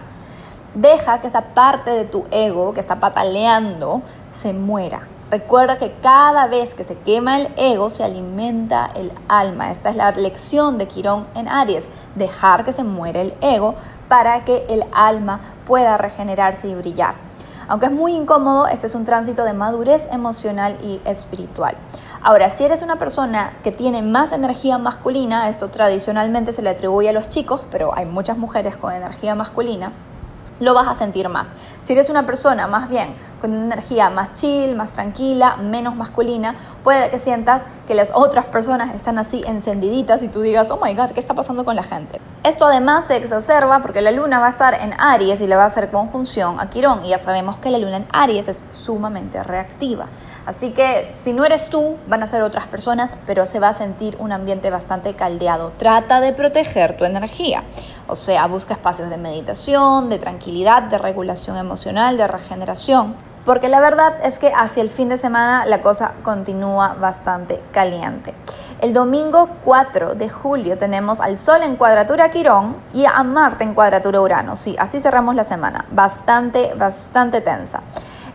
Deja 0.78 1.20
que 1.22 1.26
esa 1.26 1.56
parte 1.56 1.90
de 1.90 2.06
tu 2.06 2.26
ego 2.30 2.72
que 2.76 2.80
está 2.80 3.00
pataleando 3.00 4.04
se 4.30 4.54
muera. 4.54 5.08
Recuerda 5.32 5.80
que 5.80 5.96
cada 6.04 6.46
vez 6.46 6.76
que 6.76 6.84
se 6.84 7.00
quema 7.00 7.40
el 7.40 7.52
ego 7.58 7.90
se 7.90 8.04
alimenta 8.04 8.92
el 8.94 9.12
alma. 9.28 9.72
Esta 9.72 9.90
es 9.90 9.96
la 9.96 10.12
lección 10.12 10.78
de 10.78 10.88
Quirón 10.88 11.26
en 11.34 11.48
Aries. 11.48 11.90
Dejar 12.14 12.64
que 12.64 12.74
se 12.74 12.84
muere 12.84 13.22
el 13.22 13.34
ego 13.42 13.74
para 14.08 14.46
que 14.46 14.68
el 14.70 14.86
alma 14.94 15.40
pueda 15.66 15.98
regenerarse 15.98 16.68
y 16.68 16.76
brillar. 16.76 17.16
Aunque 17.68 17.88
es 17.88 17.92
muy 17.92 18.14
incómodo, 18.14 18.68
este 18.68 18.86
es 18.86 18.94
un 18.94 19.04
tránsito 19.04 19.46
de 19.46 19.54
madurez 19.54 20.08
emocional 20.12 20.78
y 20.84 21.02
espiritual. 21.06 21.76
Ahora, 22.22 22.52
si 22.52 22.66
eres 22.66 22.84
una 22.84 23.00
persona 23.00 23.52
que 23.64 23.72
tiene 23.72 24.04
más 24.04 24.32
energía 24.32 24.78
masculina, 24.78 25.50
esto 25.50 25.70
tradicionalmente 25.70 26.52
se 26.52 26.62
le 26.62 26.70
atribuye 26.70 27.10
a 27.10 27.14
los 27.14 27.30
chicos, 27.30 27.66
pero 27.72 27.96
hay 27.96 28.06
muchas 28.06 28.38
mujeres 28.38 28.78
con 28.78 28.94
energía 28.94 29.34
masculina, 29.34 29.92
lo 30.60 30.74
vas 30.74 30.88
a 30.88 30.96
sentir 30.96 31.30
más. 31.30 31.50
Si 31.82 31.94
eres 31.94 32.10
una 32.10 32.26
persona 32.26 32.68
más 32.68 32.90
bien 32.90 33.14
con 33.40 33.54
una 33.54 33.66
energía 33.66 34.10
más 34.10 34.34
chill, 34.34 34.76
más 34.76 34.92
tranquila, 34.92 35.58
menos 35.58 35.96
masculina, 35.96 36.56
puede 36.84 37.10
que 37.10 37.20
sientas 37.20 37.64
que 37.88 37.96
las 37.96 38.12
otras 38.14 38.46
personas 38.46 38.96
están 38.96 39.18
así 39.20 39.44
encendiditas 39.48 40.24
y 40.24 40.28
tú 40.28 40.42
digas, 40.42 40.72
oh 40.72 40.80
my 40.84 40.94
god, 40.94 41.12
¿qué 41.12 41.20
está 41.20 41.34
pasando 41.34 41.66
con 41.66 41.76
la 41.76 41.84
gente? 41.84 42.20
Esto 42.44 42.66
además 42.66 43.06
se 43.08 43.18
exacerba 43.18 43.82
porque 43.82 44.02
la 44.02 44.12
luna 44.12 44.40
va 44.40 44.48
a 44.48 44.50
estar 44.50 44.74
en 44.74 44.94
Aries 45.00 45.42
y 45.42 45.48
le 45.48 45.56
va 45.56 45.64
a 45.64 45.68
hacer 45.68 45.90
conjunción 45.90 46.60
a 46.60 46.70
Quirón 46.70 47.06
y 47.06 47.10
ya 47.10 47.18
sabemos 47.18 47.60
que 47.60 47.70
la 47.70 47.78
luna 47.78 47.98
en 47.98 48.08
Aries 48.12 48.48
es 48.48 48.64
sumamente 48.74 49.44
reactiva. 49.44 50.08
Así 50.46 50.72
que 50.72 51.12
si 51.14 51.34
no 51.34 51.44
eres 51.46 51.70
tú, 51.70 51.98
van 52.08 52.24
a 52.24 52.28
ser 52.28 52.44
otras 52.44 52.68
personas, 52.68 53.12
pero 53.26 53.46
se 53.46 53.60
va 53.60 53.70
a 53.70 53.74
sentir 53.74 54.16
un 54.20 54.32
ambiente 54.32 54.70
bastante 54.70 55.14
caldeado. 55.14 55.74
Trata 55.78 56.22
de 56.22 56.32
proteger 56.32 56.96
tu 56.96 57.06
energía. 57.06 57.64
O 58.08 58.16
sea, 58.16 58.48
busca 58.48 58.74
espacios 58.74 59.10
de 59.10 59.18
meditación, 59.18 60.10
de 60.10 60.18
tranquilidad, 60.18 60.84
de 60.84 60.98
regulación 60.98 61.58
emocional, 61.58 62.16
de 62.16 62.28
regeneración. 62.28 63.16
Porque 63.48 63.70
la 63.70 63.80
verdad 63.80 64.18
es 64.26 64.40
que 64.40 64.52
hacia 64.54 64.84
el 64.84 64.90
fin 64.90 65.08
de 65.08 65.18
semana 65.18 65.66
la 65.66 65.82
cosa 65.82 66.12
continúa 66.22 66.96
bastante 67.00 67.62
caliente. 67.72 68.34
El 68.82 68.92
domingo 68.92 69.48
4 69.64 70.16
de 70.16 70.28
julio 70.28 70.78
tenemos 70.78 71.22
al 71.22 71.38
Sol 71.38 71.64
en 71.64 71.78
cuadratura 71.78 72.30
Quirón 72.30 72.76
y 72.94 73.06
a 73.06 73.24
Marte 73.24 73.64
en 73.64 73.74
cuadratura 73.74 74.20
Urano. 74.20 74.58
Sí, 74.58 74.76
así 74.78 75.00
cerramos 75.00 75.34
la 75.34 75.46
semana. 75.46 75.86
Bastante, 75.92 76.74
bastante 76.76 77.40
tensa. 77.40 77.84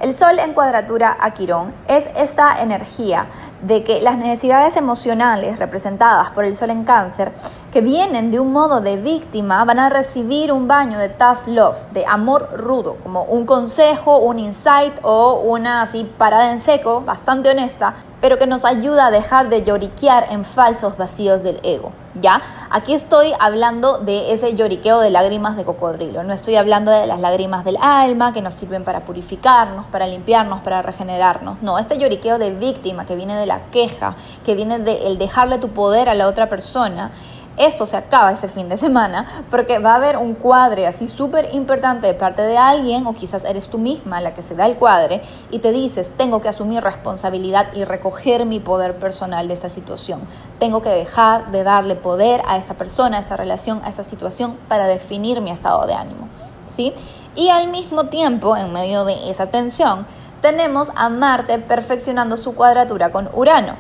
El 0.00 0.14
Sol 0.14 0.38
en 0.38 0.54
cuadratura 0.54 1.18
a 1.20 1.32
Quirón 1.32 1.74
es 1.88 2.08
esta 2.16 2.62
energía 2.62 3.26
de 3.60 3.84
que 3.84 4.00
las 4.00 4.16
necesidades 4.16 4.76
emocionales 4.76 5.58
representadas 5.58 6.30
por 6.30 6.46
el 6.46 6.56
Sol 6.56 6.70
en 6.70 6.84
cáncer, 6.84 7.32
que 7.72 7.80
vienen 7.80 8.30
de 8.30 8.38
un 8.38 8.52
modo 8.52 8.82
de 8.82 8.98
víctima, 8.98 9.64
van 9.64 9.78
a 9.78 9.88
recibir 9.88 10.52
un 10.52 10.68
baño 10.68 10.98
de 10.98 11.08
tough 11.08 11.46
love, 11.46 11.90
de 11.92 12.04
amor 12.04 12.50
rudo, 12.52 12.98
como 13.02 13.22
un 13.22 13.46
consejo, 13.46 14.18
un 14.18 14.38
insight 14.38 14.92
o 15.00 15.40
una 15.40 15.80
así 15.80 16.04
parada 16.04 16.52
en 16.52 16.60
seco, 16.60 17.00
bastante 17.00 17.48
honesta, 17.48 17.94
pero 18.20 18.36
que 18.38 18.46
nos 18.46 18.66
ayuda 18.66 19.06
a 19.06 19.10
dejar 19.10 19.48
de 19.48 19.62
lloriquear 19.62 20.26
en 20.30 20.44
falsos 20.44 20.98
vacíos 20.98 21.42
del 21.42 21.60
ego. 21.62 21.92
¿Ya? 22.20 22.42
Aquí 22.70 22.92
estoy 22.92 23.32
hablando 23.40 23.96
de 23.96 24.34
ese 24.34 24.54
lloriqueo 24.54 25.00
de 25.00 25.08
lágrimas 25.08 25.56
de 25.56 25.64
cocodrilo, 25.64 26.22
no 26.22 26.34
estoy 26.34 26.56
hablando 26.56 26.90
de 26.90 27.06
las 27.06 27.20
lágrimas 27.20 27.64
del 27.64 27.78
alma 27.80 28.34
que 28.34 28.42
nos 28.42 28.52
sirven 28.52 28.84
para 28.84 29.06
purificarnos, 29.06 29.86
para 29.86 30.06
limpiarnos, 30.06 30.60
para 30.60 30.82
regenerarnos. 30.82 31.62
No, 31.62 31.78
este 31.78 31.96
lloriqueo 31.96 32.36
de 32.36 32.50
víctima 32.50 33.06
que 33.06 33.16
viene 33.16 33.34
de 33.34 33.46
la 33.46 33.70
queja, 33.70 34.14
que 34.44 34.54
viene 34.54 34.78
de 34.78 35.06
el 35.06 35.16
dejarle 35.16 35.56
tu 35.56 35.70
poder 35.70 36.10
a 36.10 36.14
la 36.14 36.28
otra 36.28 36.50
persona, 36.50 37.12
esto 37.56 37.84
se 37.84 37.96
acaba 37.96 38.32
ese 38.32 38.48
fin 38.48 38.68
de 38.68 38.78
semana 38.78 39.44
porque 39.50 39.78
va 39.78 39.92
a 39.92 39.96
haber 39.96 40.16
un 40.16 40.34
cuadre 40.34 40.86
así 40.86 41.06
súper 41.06 41.54
importante 41.54 42.06
de 42.06 42.14
parte 42.14 42.42
de 42.42 42.56
alguien 42.56 43.06
o 43.06 43.14
quizás 43.14 43.44
eres 43.44 43.68
tú 43.68 43.78
misma 43.78 44.20
la 44.20 44.32
que 44.32 44.42
se 44.42 44.54
da 44.54 44.66
el 44.66 44.76
cuadre 44.76 45.20
y 45.50 45.58
te 45.58 45.70
dices, 45.70 46.12
tengo 46.16 46.40
que 46.40 46.48
asumir 46.48 46.82
responsabilidad 46.82 47.68
y 47.74 47.84
recoger 47.84 48.46
mi 48.46 48.58
poder 48.58 48.96
personal 48.96 49.48
de 49.48 49.54
esta 49.54 49.68
situación. 49.68 50.22
Tengo 50.58 50.80
que 50.80 50.88
dejar 50.88 51.50
de 51.50 51.62
darle 51.62 51.94
poder 51.94 52.42
a 52.46 52.56
esta 52.56 52.74
persona, 52.74 53.18
a 53.18 53.20
esta 53.20 53.36
relación, 53.36 53.82
a 53.84 53.88
esta 53.88 54.04
situación 54.04 54.56
para 54.68 54.86
definir 54.86 55.40
mi 55.40 55.50
estado 55.50 55.86
de 55.86 55.94
ánimo. 55.94 56.28
¿sí? 56.70 56.92
Y 57.36 57.48
al 57.48 57.68
mismo 57.68 58.06
tiempo, 58.06 58.56
en 58.56 58.72
medio 58.72 59.04
de 59.04 59.30
esa 59.30 59.46
tensión, 59.46 60.06
tenemos 60.40 60.90
a 60.96 61.08
Marte 61.08 61.58
perfeccionando 61.58 62.36
su 62.36 62.54
cuadratura 62.54 63.12
con 63.12 63.28
Urano. 63.32 63.76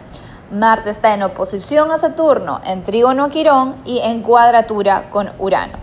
Marte 0.52 0.90
está 0.90 1.14
en 1.14 1.22
oposición 1.22 1.90
a 1.92 1.96
Saturno, 1.96 2.60
en 2.62 2.84
trígono 2.84 3.24
a 3.24 3.30
Quirón 3.30 3.76
y 3.86 4.00
en 4.00 4.20
cuadratura 4.20 5.08
con 5.08 5.32
Urano. 5.38 5.78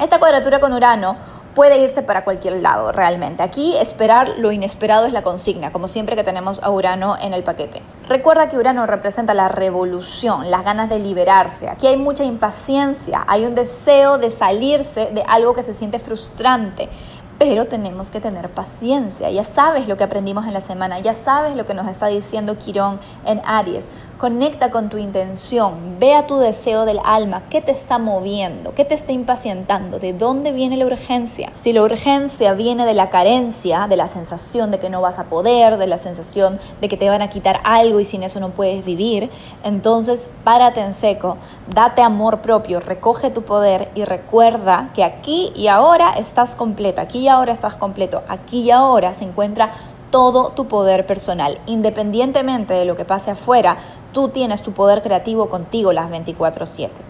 Esta 0.00 0.18
cuadratura 0.18 0.58
con 0.58 0.72
Urano 0.72 1.16
puede 1.54 1.78
irse 1.78 2.02
para 2.02 2.24
cualquier 2.24 2.54
lado 2.54 2.90
realmente. 2.90 3.44
Aquí 3.44 3.76
esperar 3.76 4.30
lo 4.38 4.50
inesperado 4.50 5.06
es 5.06 5.12
la 5.12 5.22
consigna, 5.22 5.70
como 5.70 5.86
siempre 5.86 6.16
que 6.16 6.24
tenemos 6.24 6.60
a 6.64 6.70
Urano 6.70 7.16
en 7.20 7.34
el 7.34 7.44
paquete. 7.44 7.82
Recuerda 8.08 8.48
que 8.48 8.58
Urano 8.58 8.84
representa 8.86 9.32
la 9.32 9.46
revolución, 9.46 10.50
las 10.50 10.64
ganas 10.64 10.88
de 10.88 10.98
liberarse. 10.98 11.70
Aquí 11.70 11.86
hay 11.86 11.96
mucha 11.96 12.24
impaciencia, 12.24 13.24
hay 13.28 13.46
un 13.46 13.54
deseo 13.54 14.18
de 14.18 14.32
salirse 14.32 15.10
de 15.12 15.22
algo 15.22 15.54
que 15.54 15.62
se 15.62 15.72
siente 15.72 16.00
frustrante, 16.00 16.88
pero 17.38 17.66
tenemos 17.66 18.10
que 18.10 18.20
tener 18.20 18.50
paciencia. 18.50 19.30
Ya 19.30 19.44
sabes 19.44 19.88
lo 19.88 19.96
que 19.96 20.04
aprendimos 20.04 20.46
en 20.46 20.52
la 20.52 20.60
semana, 20.60 20.98
ya 21.00 21.14
sabes 21.14 21.56
lo 21.56 21.66
que 21.66 21.74
nos 21.74 21.88
está 21.88 22.06
diciendo 22.06 22.58
Quirón 22.58 23.00
en 23.24 23.40
Aries. 23.44 23.84
Conecta 24.18 24.70
con 24.70 24.88
tu 24.88 24.96
intención, 24.96 25.96
ve 25.98 26.14
a 26.14 26.26
tu 26.26 26.38
deseo 26.38 26.84
del 26.84 27.00
alma, 27.04 27.42
qué 27.50 27.60
te 27.60 27.72
está 27.72 27.98
moviendo, 27.98 28.72
qué 28.74 28.84
te 28.84 28.94
está 28.94 29.12
impacientando, 29.12 29.98
de 29.98 30.12
dónde 30.12 30.52
viene 30.52 30.76
la 30.76 30.86
urgencia. 30.86 31.50
Si 31.52 31.72
la 31.72 31.82
urgencia 31.82 32.54
viene 32.54 32.86
de 32.86 32.94
la 32.94 33.10
carencia, 33.10 33.86
de 33.88 33.96
la 33.96 34.06
sensación 34.06 34.70
de 34.70 34.78
que 34.78 34.88
no 34.88 35.00
vas 35.00 35.18
a 35.18 35.24
poder, 35.24 35.78
de 35.78 35.88
la 35.88 35.98
sensación 35.98 36.60
de 36.80 36.88
que 36.88 36.96
te 36.96 37.10
van 37.10 37.22
a 37.22 37.28
quitar 37.28 37.60
algo 37.64 37.98
y 37.98 38.04
sin 38.04 38.22
eso 38.22 38.38
no 38.38 38.50
puedes 38.50 38.84
vivir, 38.84 39.30
entonces 39.64 40.28
párate 40.44 40.80
en 40.80 40.92
seco, 40.92 41.36
date 41.74 42.00
amor 42.00 42.40
propio, 42.40 42.78
recoge 42.78 43.30
tu 43.30 43.42
poder 43.42 43.90
y 43.96 44.04
recuerda 44.04 44.90
que 44.94 45.02
aquí 45.02 45.52
y 45.56 45.66
ahora 45.66 46.14
estás 46.16 46.54
completa, 46.54 47.02
aquí 47.02 47.23
y 47.24 47.28
ahora 47.28 47.52
estás 47.52 47.76
completo, 47.76 48.22
aquí 48.28 48.60
y 48.62 48.70
ahora 48.70 49.14
se 49.14 49.24
encuentra 49.24 49.72
todo 50.10 50.50
tu 50.50 50.68
poder 50.68 51.06
personal. 51.06 51.58
Independientemente 51.66 52.74
de 52.74 52.84
lo 52.84 52.96
que 52.96 53.04
pase 53.04 53.32
afuera, 53.32 53.78
tú 54.12 54.28
tienes 54.28 54.62
tu 54.62 54.72
poder 54.72 55.02
creativo 55.02 55.48
contigo 55.48 55.92
las 55.92 56.10
24/7. 56.10 57.02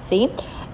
¿Sí? 0.00 0.30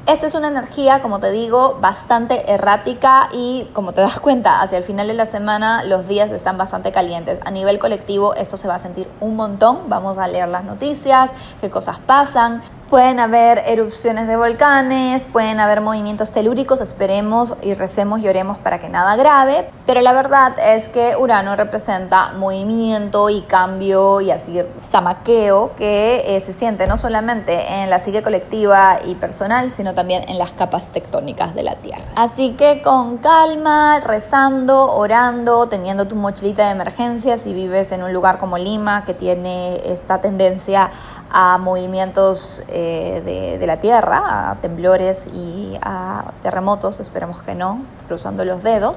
Esta 0.06 0.26
es 0.26 0.34
una 0.34 0.48
energía, 0.48 1.00
como 1.00 1.20
te 1.20 1.30
digo, 1.30 1.78
bastante 1.80 2.50
errática 2.50 3.28
y 3.32 3.68
como 3.74 3.92
te 3.92 4.00
das 4.02 4.20
cuenta, 4.20 4.60
hacia 4.60 4.78
el 4.78 4.84
final 4.84 5.06
de 5.06 5.14
la 5.14 5.26
semana 5.26 5.84
los 5.84 6.08
días 6.08 6.30
están 6.30 6.56
bastante 6.56 6.92
calientes. 6.92 7.38
A 7.44 7.50
nivel 7.50 7.78
colectivo 7.78 8.34
esto 8.34 8.56
se 8.56 8.68
va 8.68 8.76
a 8.76 8.78
sentir 8.78 9.08
un 9.20 9.36
montón. 9.36 9.88
Vamos 9.88 10.18
a 10.18 10.26
leer 10.26 10.48
las 10.48 10.64
noticias, 10.64 11.30
qué 11.60 11.70
cosas 11.70 11.98
pasan. 11.98 12.62
Pueden 12.88 13.20
haber 13.20 13.64
erupciones 13.66 14.26
de 14.28 14.38
volcanes, 14.38 15.26
pueden 15.26 15.60
haber 15.60 15.82
movimientos 15.82 16.30
telúricos, 16.30 16.80
esperemos 16.80 17.54
y 17.60 17.74
recemos 17.74 18.22
y 18.22 18.28
oremos 18.28 18.56
para 18.56 18.78
que 18.78 18.88
nada 18.88 19.14
grave, 19.16 19.68
pero 19.84 20.00
la 20.00 20.14
verdad 20.14 20.54
es 20.58 20.88
que 20.88 21.14
Urano 21.14 21.54
representa 21.54 22.32
movimiento 22.32 23.28
y 23.28 23.42
cambio 23.42 24.22
y 24.22 24.30
así 24.30 24.62
zamaqueo 24.90 25.72
que 25.76 26.34
eh, 26.34 26.40
se 26.40 26.54
siente 26.54 26.86
no 26.86 26.96
solamente 26.96 27.82
en 27.82 27.90
la 27.90 28.00
psique 28.00 28.22
colectiva 28.22 29.00
y 29.04 29.16
personal, 29.16 29.70
sino 29.70 29.92
también 29.92 30.26
en 30.26 30.38
las 30.38 30.54
capas 30.54 30.90
tectónicas 30.90 31.54
de 31.54 31.64
la 31.64 31.74
Tierra. 31.74 32.04
Así 32.16 32.52
que 32.52 32.80
con 32.80 33.18
calma, 33.18 34.00
rezando, 34.00 34.94
orando, 34.94 35.68
teniendo 35.68 36.08
tu 36.08 36.16
mochilita 36.16 36.64
de 36.64 36.70
emergencia 36.70 37.36
si 37.36 37.52
vives 37.52 37.92
en 37.92 38.02
un 38.02 38.14
lugar 38.14 38.38
como 38.38 38.56
Lima 38.56 39.04
que 39.04 39.12
tiene 39.12 39.82
esta 39.84 40.22
tendencia 40.22 40.90
a 41.30 41.58
movimientos 41.58 42.62
eh, 42.68 43.58
de, 43.60 43.66
la 43.66 43.80
Tierra, 43.80 44.50
a 44.50 44.54
temblores 44.56 45.28
y 45.28 45.78
a 45.82 46.32
terremotos, 46.42 47.00
esperemos 47.00 47.42
que 47.42 47.54
no, 47.54 47.82
cruzando 48.06 48.44
los 48.44 48.62
dedos. 48.62 48.96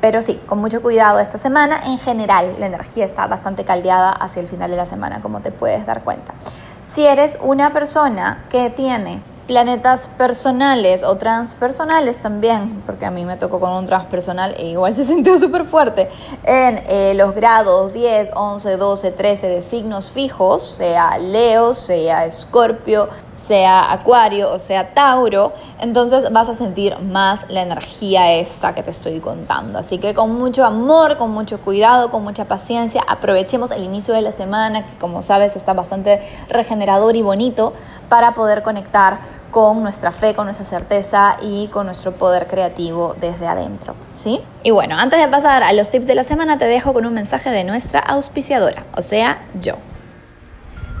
Pero 0.00 0.20
sí, 0.20 0.40
con 0.46 0.58
mucho 0.58 0.82
cuidado 0.82 1.20
esta 1.20 1.38
semana. 1.38 1.80
En 1.84 1.98
general, 1.98 2.56
la 2.58 2.66
energía 2.66 3.04
está 3.04 3.26
bastante 3.28 3.64
caldeada 3.64 4.10
hacia 4.10 4.40
el 4.40 4.48
final 4.48 4.70
de 4.70 4.76
la 4.76 4.86
semana, 4.86 5.20
como 5.22 5.40
te 5.40 5.52
puedes 5.52 5.86
dar 5.86 6.02
cuenta. 6.02 6.34
Si 6.82 7.06
eres 7.06 7.38
una 7.40 7.72
persona 7.72 8.44
que 8.50 8.68
tiene 8.68 9.22
planetas 9.46 10.08
personales 10.08 11.02
o 11.02 11.16
transpersonales 11.16 12.20
también, 12.20 12.82
porque 12.86 13.06
a 13.06 13.10
mí 13.10 13.24
me 13.24 13.36
tocó 13.36 13.60
con 13.60 13.72
un 13.72 13.86
transpersonal 13.86 14.54
e 14.56 14.68
igual 14.68 14.94
se 14.94 15.04
sintió 15.04 15.38
súper 15.38 15.64
fuerte, 15.64 16.08
en 16.44 16.82
eh, 16.86 17.14
los 17.14 17.34
grados 17.34 17.92
10, 17.92 18.32
11, 18.34 18.76
12, 18.76 19.10
13 19.10 19.46
de 19.48 19.62
signos 19.62 20.10
fijos, 20.10 20.62
sea 20.62 21.18
Leo, 21.18 21.74
sea 21.74 22.24
Escorpio, 22.24 23.08
sea 23.36 23.90
Acuario 23.90 24.52
o 24.52 24.58
sea 24.58 24.94
Tauro, 24.94 25.52
entonces 25.80 26.30
vas 26.30 26.48
a 26.48 26.54
sentir 26.54 26.98
más 27.00 27.40
la 27.48 27.62
energía 27.62 28.32
esta 28.34 28.74
que 28.74 28.82
te 28.82 28.90
estoy 28.90 29.20
contando. 29.20 29.78
Así 29.78 29.98
que 29.98 30.14
con 30.14 30.34
mucho 30.34 30.64
amor, 30.64 31.16
con 31.16 31.30
mucho 31.30 31.60
cuidado, 31.60 32.10
con 32.10 32.22
mucha 32.22 32.46
paciencia, 32.46 33.02
aprovechemos 33.06 33.70
el 33.70 33.82
inicio 33.82 34.14
de 34.14 34.22
la 34.22 34.32
semana, 34.32 34.86
que 34.86 34.96
como 34.98 35.22
sabes 35.22 35.56
está 35.56 35.72
bastante 35.72 36.22
regenerador 36.48 37.16
y 37.16 37.22
bonito, 37.22 37.72
para 38.12 38.34
poder 38.34 38.62
conectar 38.62 39.20
con 39.50 39.82
nuestra 39.82 40.12
fe, 40.12 40.34
con 40.34 40.44
nuestra 40.44 40.66
certeza 40.66 41.38
y 41.40 41.68
con 41.68 41.86
nuestro 41.86 42.12
poder 42.12 42.46
creativo 42.46 43.16
desde 43.18 43.46
adentro, 43.46 43.94
¿sí? 44.12 44.42
Y 44.62 44.70
bueno, 44.70 44.98
antes 44.98 45.18
de 45.18 45.28
pasar 45.28 45.62
a 45.62 45.72
los 45.72 45.88
tips 45.88 46.06
de 46.06 46.14
la 46.14 46.22
semana, 46.22 46.58
te 46.58 46.66
dejo 46.66 46.92
con 46.92 47.06
un 47.06 47.14
mensaje 47.14 47.48
de 47.48 47.64
nuestra 47.64 48.00
auspiciadora, 48.00 48.84
o 48.98 49.00
sea, 49.00 49.46
yo. 49.58 49.76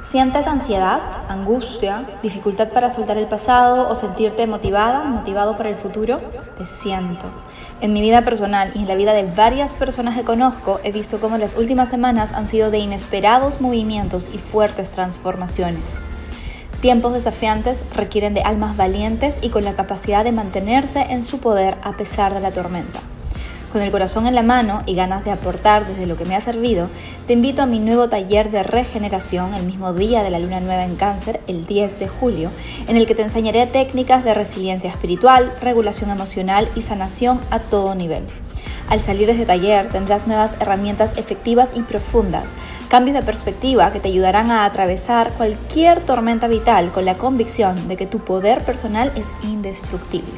¿Sientes 0.08 0.46
ansiedad, 0.46 1.02
angustia, 1.28 2.06
dificultad 2.22 2.68
para 2.70 2.90
soltar 2.90 3.18
el 3.18 3.26
pasado 3.26 3.90
o 3.90 3.94
sentirte 3.94 4.46
motivada, 4.46 5.04
motivado 5.04 5.54
para 5.58 5.68
el 5.68 5.76
futuro? 5.76 6.16
Te 6.56 6.64
siento. 6.64 7.26
En 7.82 7.92
mi 7.92 8.00
vida 8.00 8.22
personal 8.22 8.70
y 8.74 8.78
en 8.78 8.88
la 8.88 8.94
vida 8.94 9.12
de 9.12 9.30
varias 9.36 9.74
personas 9.74 10.16
que 10.16 10.24
conozco, 10.24 10.80
he 10.82 10.92
visto 10.92 11.20
cómo 11.20 11.36
las 11.36 11.58
últimas 11.58 11.90
semanas 11.90 12.32
han 12.32 12.48
sido 12.48 12.70
de 12.70 12.78
inesperados 12.78 13.60
movimientos 13.60 14.30
y 14.32 14.38
fuertes 14.38 14.92
transformaciones. 14.92 16.11
Tiempos 16.82 17.12
desafiantes 17.12 17.84
requieren 17.94 18.34
de 18.34 18.42
almas 18.42 18.76
valientes 18.76 19.38
y 19.40 19.50
con 19.50 19.62
la 19.62 19.74
capacidad 19.74 20.24
de 20.24 20.32
mantenerse 20.32 20.98
en 21.10 21.22
su 21.22 21.38
poder 21.38 21.76
a 21.84 21.96
pesar 21.96 22.34
de 22.34 22.40
la 22.40 22.50
tormenta. 22.50 22.98
Con 23.70 23.82
el 23.82 23.92
corazón 23.92 24.26
en 24.26 24.34
la 24.34 24.42
mano 24.42 24.80
y 24.84 24.96
ganas 24.96 25.24
de 25.24 25.30
aportar 25.30 25.86
desde 25.86 26.08
lo 26.08 26.16
que 26.16 26.24
me 26.24 26.34
ha 26.34 26.40
servido, 26.40 26.88
te 27.28 27.34
invito 27.34 27.62
a 27.62 27.66
mi 27.66 27.78
nuevo 27.78 28.08
taller 28.08 28.50
de 28.50 28.64
regeneración 28.64 29.54
el 29.54 29.62
mismo 29.62 29.92
día 29.92 30.24
de 30.24 30.30
la 30.30 30.40
luna 30.40 30.58
nueva 30.58 30.82
en 30.84 30.96
cáncer, 30.96 31.38
el 31.46 31.66
10 31.66 32.00
de 32.00 32.08
julio, 32.08 32.50
en 32.88 32.96
el 32.96 33.06
que 33.06 33.14
te 33.14 33.22
enseñaré 33.22 33.64
técnicas 33.68 34.24
de 34.24 34.34
resiliencia 34.34 34.90
espiritual, 34.90 35.52
regulación 35.60 36.10
emocional 36.10 36.68
y 36.74 36.82
sanación 36.82 37.38
a 37.52 37.60
todo 37.60 37.94
nivel. 37.94 38.24
Al 38.88 38.98
salir 38.98 39.26
de 39.26 39.34
este 39.34 39.46
taller 39.46 39.88
tendrás 39.88 40.26
nuevas 40.26 40.54
herramientas 40.58 41.16
efectivas 41.16 41.68
y 41.76 41.82
profundas, 41.82 42.44
cambios 42.92 43.16
de 43.16 43.22
perspectiva 43.22 43.90
que 43.90 44.00
te 44.00 44.08
ayudarán 44.08 44.50
a 44.50 44.66
atravesar 44.66 45.32
cualquier 45.32 46.00
tormenta 46.00 46.46
vital 46.46 46.90
con 46.92 47.06
la 47.06 47.14
convicción 47.14 47.88
de 47.88 47.96
que 47.96 48.04
tu 48.04 48.18
poder 48.18 48.62
personal 48.66 49.10
es 49.16 49.24
indestructible. 49.48 50.34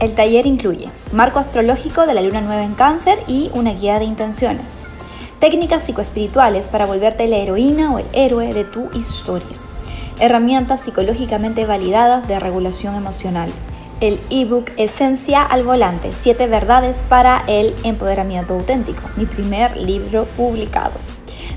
El 0.00 0.14
taller 0.14 0.46
incluye 0.46 0.90
marco 1.12 1.38
astrológico 1.38 2.06
de 2.06 2.14
la 2.14 2.22
luna 2.22 2.40
nueva 2.40 2.64
en 2.64 2.72
cáncer 2.72 3.18
y 3.26 3.50
una 3.52 3.74
guía 3.74 3.98
de 3.98 4.06
intenciones. 4.06 4.86
Técnicas 5.38 5.82
psicoespirituales 5.84 6.66
para 6.66 6.86
volverte 6.86 7.28
la 7.28 7.36
heroína 7.36 7.92
o 7.92 7.98
el 7.98 8.06
héroe 8.14 8.54
de 8.54 8.64
tu 8.64 8.88
historia. 8.94 9.58
Herramientas 10.18 10.80
psicológicamente 10.80 11.66
validadas 11.66 12.26
de 12.26 12.40
regulación 12.40 12.94
emocional. 12.94 13.50
El 14.00 14.18
ebook 14.30 14.70
Esencia 14.78 15.42
al 15.42 15.62
Volante, 15.62 16.10
7 16.18 16.46
verdades 16.46 17.00
para 17.06 17.44
el 17.48 17.74
empoderamiento 17.82 18.54
auténtico, 18.54 19.02
mi 19.16 19.26
primer 19.26 19.76
libro 19.76 20.24
publicado 20.38 20.97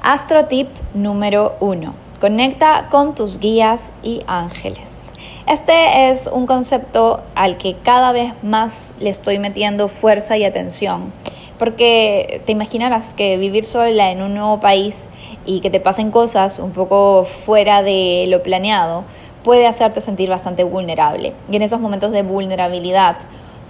Astro 0.02 0.44
tip 0.46 0.68
número 0.92 1.56
1. 1.60 2.09
Conecta 2.20 2.88
con 2.90 3.14
tus 3.14 3.38
guías 3.38 3.92
y 4.02 4.20
ángeles. 4.26 5.10
Este 5.46 6.10
es 6.10 6.26
un 6.30 6.44
concepto 6.44 7.22
al 7.34 7.56
que 7.56 7.76
cada 7.82 8.12
vez 8.12 8.34
más 8.42 8.92
le 9.00 9.08
estoy 9.08 9.38
metiendo 9.38 9.88
fuerza 9.88 10.36
y 10.36 10.44
atención, 10.44 11.14
porque 11.58 12.42
te 12.44 12.52
imaginarás 12.52 13.14
que 13.14 13.38
vivir 13.38 13.64
sola 13.64 14.10
en 14.10 14.20
un 14.20 14.34
nuevo 14.34 14.60
país 14.60 15.08
y 15.46 15.60
que 15.60 15.70
te 15.70 15.80
pasen 15.80 16.10
cosas 16.10 16.58
un 16.58 16.72
poco 16.72 17.24
fuera 17.24 17.82
de 17.82 18.26
lo 18.28 18.42
planeado 18.42 19.04
puede 19.42 19.66
hacerte 19.66 20.02
sentir 20.02 20.28
bastante 20.28 20.62
vulnerable. 20.62 21.32
Y 21.50 21.56
en 21.56 21.62
esos 21.62 21.80
momentos 21.80 22.12
de 22.12 22.22
vulnerabilidad, 22.22 23.16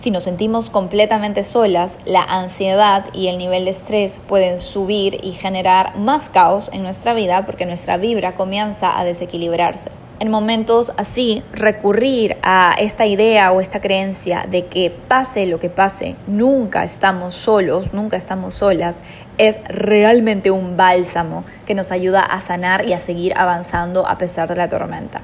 si 0.01 0.11
nos 0.11 0.23
sentimos 0.23 0.71
completamente 0.71 1.43
solas, 1.43 1.99
la 2.07 2.23
ansiedad 2.23 3.05
y 3.13 3.27
el 3.27 3.37
nivel 3.37 3.67
de 3.67 3.73
estrés 3.73 4.19
pueden 4.27 4.59
subir 4.59 5.19
y 5.23 5.33
generar 5.33 5.99
más 5.99 6.31
caos 6.31 6.71
en 6.73 6.83
nuestra 6.83 7.13
vida 7.13 7.45
porque 7.45 7.67
nuestra 7.67 7.99
vibra 7.99 8.35
comienza 8.35 8.99
a 8.99 9.05
desequilibrarse. 9.05 9.91
en 10.19 10.31
momentos 10.31 10.93
así, 10.99 11.43
recurrir 11.53 12.37
a 12.43 12.75
esta 12.79 13.07
idea 13.07 13.53
o 13.53 13.61
esta 13.63 13.81
creencia 13.81 14.47
de 14.51 14.67
que 14.67 14.91
pase 14.91 15.47
lo 15.47 15.59
que 15.59 15.71
pase, 15.71 16.15
nunca 16.27 16.85
estamos 16.85 17.35
solos, 17.35 17.95
nunca 17.95 18.19
estamos 18.19 18.55
solas, 18.55 18.97
es 19.39 19.59
realmente 19.65 20.51
un 20.51 20.77
bálsamo 20.77 21.45
que 21.67 21.75
nos 21.75 21.91
ayuda 21.91 22.21
a 22.21 22.43
sanar 22.43 22.87
y 22.87 22.93
a 22.93 22.99
seguir 22.99 23.33
avanzando 23.35 24.07
a 24.07 24.19
pesar 24.19 24.49
de 24.49 24.57
la 24.57 24.69
tormenta. 24.69 25.23